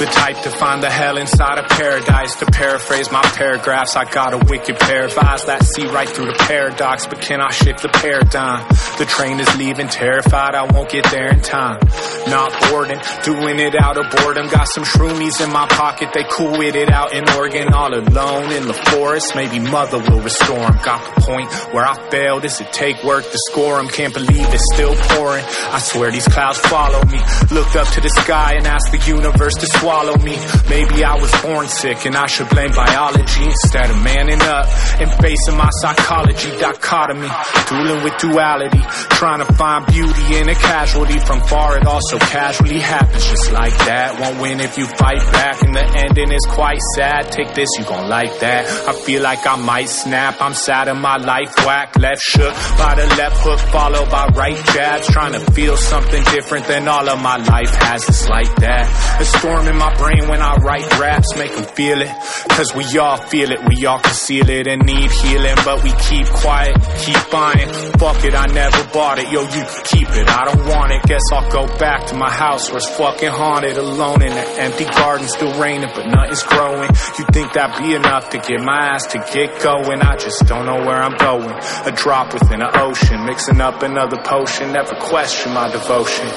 [0.01, 2.35] The type to find the hell inside of paradise.
[2.37, 6.25] To paraphrase my paragraphs, I got a wicked pair of eyes that see right through
[6.25, 8.67] the paradox, but can I shift the paradigm.
[8.97, 11.81] The train is leaving, terrified I won't get there in time.
[12.29, 14.49] Not boarding, doing it out of boredom.
[14.49, 18.53] Got some shroomies in my pocket, they cool with it out in Oregon, all alone
[18.53, 19.35] in the forest.
[19.37, 20.79] Maybe mother will restore 'em.
[20.83, 22.43] Got the point where I failed.
[22.43, 23.89] Does it take work to score 'em?
[23.89, 25.45] Can't believe it's still pouring.
[25.71, 27.21] I swear these clouds follow me.
[27.51, 30.39] Looked up to the sky and asked the universe to swallow me.
[30.71, 34.67] Maybe I was born sick and I should blame biology instead of manning up
[35.01, 37.29] and facing my psychology dichotomy.
[37.69, 38.81] Dueling with duality,
[39.19, 41.77] trying to find beauty in a casualty from far.
[41.77, 44.21] It also casually happens just like that.
[44.21, 47.33] Won't win if you fight back, and the ending is quite sad.
[47.33, 48.67] Take this, you gon' like that.
[48.89, 50.41] I feel like I might snap.
[50.41, 54.65] I'm sad in my life, whack, left shook by the left hook, followed by right
[54.67, 55.09] jabs.
[55.09, 58.09] Trying to feel something different than all of my life has.
[58.09, 58.87] It's like that.
[59.21, 62.13] A storm in my brain when I write raps, make them feel it.
[62.51, 65.57] Cause we all feel it, we all conceal it and need healing.
[65.65, 67.69] But we keep quiet, keep buying.
[67.97, 69.33] Fuck it, I never bought it.
[69.33, 71.03] Yo, you keep it, I don't want it.
[71.05, 73.79] Guess I'll go back to my house where it's fucking haunted.
[73.79, 76.91] Alone in an empty garden, still raining, but nothing's growing.
[77.19, 80.03] You think that'd be enough to get my ass to get going?
[80.03, 81.57] I just don't know where I'm going.
[81.87, 84.73] A drop within an ocean, mixing up another potion.
[84.73, 86.29] Never question my devotion.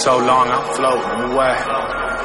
[0.00, 2.15] So long I'm floating away.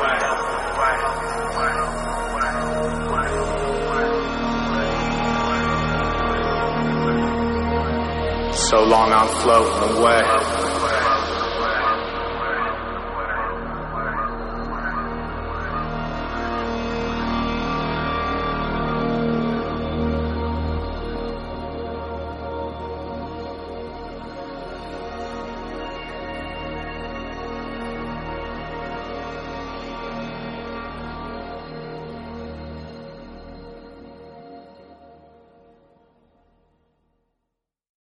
[8.70, 10.71] So long I'm floating away.